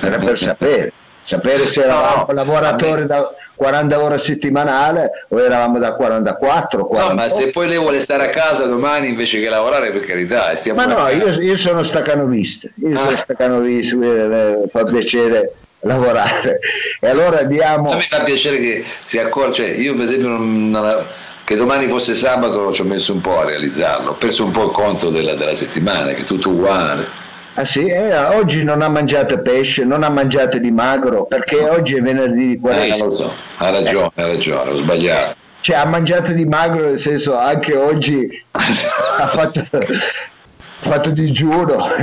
Era 0.00 0.16
per 0.18 0.38
sapere 0.38 0.92
sapere 1.26 1.66
se 1.66 1.82
eravamo 1.82 2.24
no, 2.28 2.32
lavoratori 2.34 3.04
da 3.04 3.34
40 3.56 4.00
ore 4.00 4.18
settimanale 4.18 5.10
o 5.28 5.40
eravamo 5.40 5.78
da 5.80 5.94
44 5.94 6.86
40 6.86 7.08
no, 7.08 7.20
ma 7.20 7.28
se 7.28 7.50
poi 7.50 7.66
lei 7.66 7.78
vuole 7.78 7.98
stare 7.98 8.26
a 8.26 8.30
casa 8.30 8.66
domani 8.66 9.08
invece 9.08 9.40
che 9.40 9.48
lavorare 9.48 9.90
per 9.90 10.06
carità 10.06 10.52
ma 10.72 10.84
no 10.84 11.08
io, 11.08 11.28
io, 11.40 11.56
sono 11.56 11.82
staccanovista 11.82 12.68
io 12.76 12.96
ah. 12.96 13.04
sono 13.04 13.16
staccanovista 13.16 13.96
eh, 13.96 14.62
fa 14.70 14.84
piacere 14.84 15.52
lavorare. 15.80 16.58
E 17.00 17.08
allora 17.08 17.42
diamo 17.42 17.90
a 17.90 17.96
me 17.96 18.00
fa 18.02 18.22
piacere 18.22 18.58
che 18.58 18.84
si 19.02 19.18
accorge 19.18 19.66
cioè 19.66 19.74
io 19.74 19.94
per 19.94 20.04
esempio 20.04 20.28
non, 20.28 20.70
non, 20.70 21.04
che 21.44 21.56
domani 21.56 21.88
fosse 21.88 22.14
sabato 22.14 22.72
ci 22.72 22.82
ho 22.82 22.84
messo 22.84 23.12
un 23.12 23.20
po' 23.20 23.40
a 23.40 23.46
realizzarlo 23.46 24.10
ho 24.10 24.14
perso 24.14 24.44
un 24.44 24.52
po' 24.52 24.66
il 24.66 24.70
conto 24.70 25.10
della, 25.10 25.34
della 25.34 25.54
settimana 25.56 26.12
che 26.12 26.22
è 26.22 26.24
tutto 26.24 26.50
uguale 26.50 27.24
Ah 27.58 27.64
sì? 27.64 27.86
Eh, 27.86 28.14
oggi 28.14 28.62
non 28.64 28.82
ha 28.82 28.88
mangiato 28.90 29.40
pesce, 29.40 29.84
non 29.84 30.02
ha 30.02 30.10
mangiato 30.10 30.58
di 30.58 30.70
magro, 30.70 31.24
perché 31.24 31.66
oggi 31.66 31.94
è 31.94 32.02
venerdì 32.02 32.48
di 32.48 32.58
quaresima. 32.58 32.96
Eh, 32.96 32.98
lo 32.98 33.08
so, 33.08 33.32
ha 33.56 33.70
ragione, 33.70 34.10
eh. 34.14 34.22
ha 34.22 34.26
ragione, 34.26 34.70
ho 34.70 34.76
sbagliato. 34.76 35.36
Cioè 35.60 35.76
ha 35.76 35.86
mangiato 35.86 36.32
di 36.32 36.44
magro, 36.44 36.84
nel 36.84 36.98
senso 36.98 37.34
anche 37.34 37.74
oggi 37.74 38.28
ha 38.52 39.26
fatto 39.28 39.66
fatto 40.90 41.10
digiuno 41.10 41.88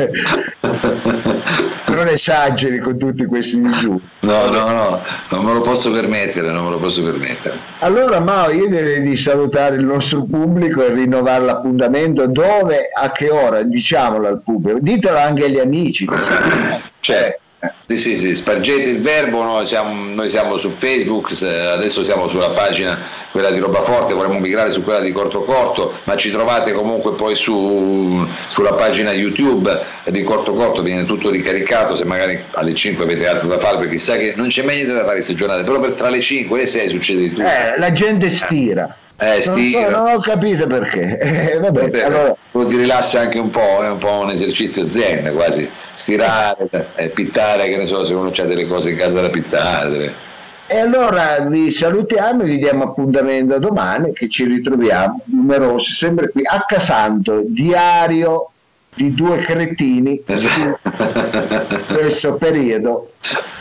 non 1.88 2.08
esageri 2.08 2.80
con 2.80 2.98
tutti 2.98 3.26
questi 3.26 3.62
digiuni 3.62 4.02
no 4.22 4.50
no 4.50 4.72
no 4.72 5.02
non 5.30 5.46
me 5.46 5.54
lo 5.54 5.62
posso 5.62 5.92
permettere 5.92 6.52
non 6.52 6.64
me 6.66 6.70
lo 6.72 6.78
posso 6.78 7.04
permettere. 7.04 7.58
Allora 7.80 8.20
Mao 8.20 8.52
io 8.52 8.68
direi 8.68 9.02
di 9.02 9.18
salutare 9.18 9.76
il 9.76 9.86
nostro 9.86 10.24
pubblico 10.24 10.84
e 10.86 10.94
rinnovare 10.94 11.44
l'appuntamento. 11.44 12.28
Dove 12.28 12.90
a 12.94 13.12
che 13.12 13.30
ora? 13.30 13.64
Diciamolo 13.64 14.28
al 14.28 14.42
pubblico. 14.42 14.80
Ditelo 14.82 15.18
anche 15.18 15.46
agli 15.46 15.60
amici. 15.60 16.08
Cioè 17.00 17.40
sì, 17.86 17.96
sì, 17.96 18.16
sì, 18.16 18.36
spargete 18.36 18.90
il 18.90 19.02
verbo, 19.02 19.42
noi 19.42 19.68
siamo, 19.68 20.14
noi 20.14 20.30
siamo, 20.30 20.58
su 20.58 20.70
Facebook, 20.70 21.32
adesso 21.42 22.04
siamo 22.04 22.28
sulla 22.28 22.50
pagina 22.50 23.00
quella 23.32 23.52
di 23.52 23.60
Roba 23.60 23.82
Forte, 23.82 24.14
vorremmo 24.14 24.40
migrare 24.40 24.70
su 24.70 24.84
quella 24.84 25.00
di 25.00 25.12
Corto 25.12 25.44
Corto, 25.44 25.94
ma 26.04 26.16
ci 26.18 26.30
trovate 26.30 26.74
comunque 26.74 27.14
poi 27.14 27.36
su, 27.36 28.28
sulla 28.48 28.74
pagina 28.74 29.12
YouTube 29.12 29.80
di 30.10 30.24
Corto 30.24 30.54
Corto, 30.54 30.82
viene 30.82 31.06
tutto 31.06 31.30
ricaricato, 31.30 31.96
se 31.96 32.06
magari 32.06 32.44
alle 32.52 32.74
5 32.74 33.04
avete 33.04 33.28
altro 33.28 33.48
da 33.48 33.60
fare, 33.60 33.78
perché 33.78 33.98
sa 33.98 34.18
che 34.18 34.34
non 34.36 34.48
c'è 34.48 34.64
meglio 34.64 34.94
da 34.94 35.02
fare 35.02 35.16
queste 35.16 35.36
giornate, 35.36 35.64
però 35.64 35.80
per 35.80 35.94
tra 35.94 36.10
le 36.10 36.20
5 36.20 36.58
e 36.58 36.62
le 36.62 36.68
6 36.68 36.90
succede 36.90 37.22
di 37.22 37.30
tutto. 37.30 37.44
Eh, 37.44 37.78
la 37.78 37.92
gente 37.92 38.30
stira. 38.30 38.96
Eh, 39.18 39.44
non, 39.46 39.92
non, 39.92 40.08
ho 40.16 40.20
capito 40.20 40.68
perché. 40.68 41.18
Eh, 41.54 41.60
vabbè, 41.60 41.82
vabbè, 41.82 42.02
allora... 42.04 42.36
ti 42.52 42.78
rilassa 42.78 43.22
anche 43.22 43.40
un 43.40 43.50
po', 43.50 43.84
è 43.84 43.90
un 43.90 43.98
po' 43.98 44.20
un 44.20 44.30
esercizio 44.30 44.90
zen 44.90 45.32
quasi, 45.34 45.70
stirare, 45.94 46.68
eh, 46.96 47.10
pittare, 47.10 47.70
che 47.70 47.78
ne 47.78 47.86
so, 47.86 48.04
se 48.06 48.14
uno 48.14 48.32
ha 48.36 48.44
delle 48.44 48.68
cose 48.68 48.92
in 48.92 48.98
casa 48.98 49.22
da 49.22 49.30
pittare. 49.30 50.32
E 50.66 50.78
allora 50.78 51.40
vi 51.42 51.72
salutiamo 51.72 52.44
e 52.44 52.46
vi 52.46 52.58
diamo 52.58 52.84
appuntamento 52.84 53.60
domani 53.60 54.14
che 54.14 54.30
ci 54.30 54.46
ritroviamo 54.46 55.22
numerosi, 55.26 55.94
sempre 55.94 56.30
qui 56.30 56.42
a 56.44 56.64
Casanto, 56.66 57.44
diario 57.46 58.50
di 58.96 59.14
due 59.14 59.40
cretini 59.40 60.22
esatto. 60.26 60.80
in 60.84 61.84
questo 61.88 62.34
periodo 62.36 63.12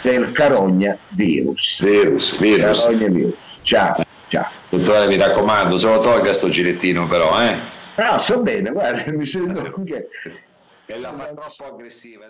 del 0.03 0.33
carogna 0.33 0.97
virus. 1.09 1.83
Virus, 1.83 2.39
virus. 2.39 2.81
Carogna 2.81 3.09
virus. 3.09 3.35
Ciao, 3.63 4.03
ciao. 4.33 4.49
Dottore, 4.71 5.07
mi 5.09 5.17
raccomando, 5.19 5.77
se 5.79 5.87
lo 5.87 6.01
tolga 6.01 6.33
sto 6.33 6.49
girettino 6.49 7.07
però, 7.07 7.39
eh? 7.43 7.59
No, 7.97 8.19
sto 8.19 8.41
bene, 8.41 8.71
guarda, 8.71 9.13
mi 9.13 9.27
sento 9.27 9.83
che... 9.85 10.09
È 10.87 10.97
la 10.97 11.13
fa 11.15 11.27
troppo 11.27 11.75
aggressiva. 11.75 12.25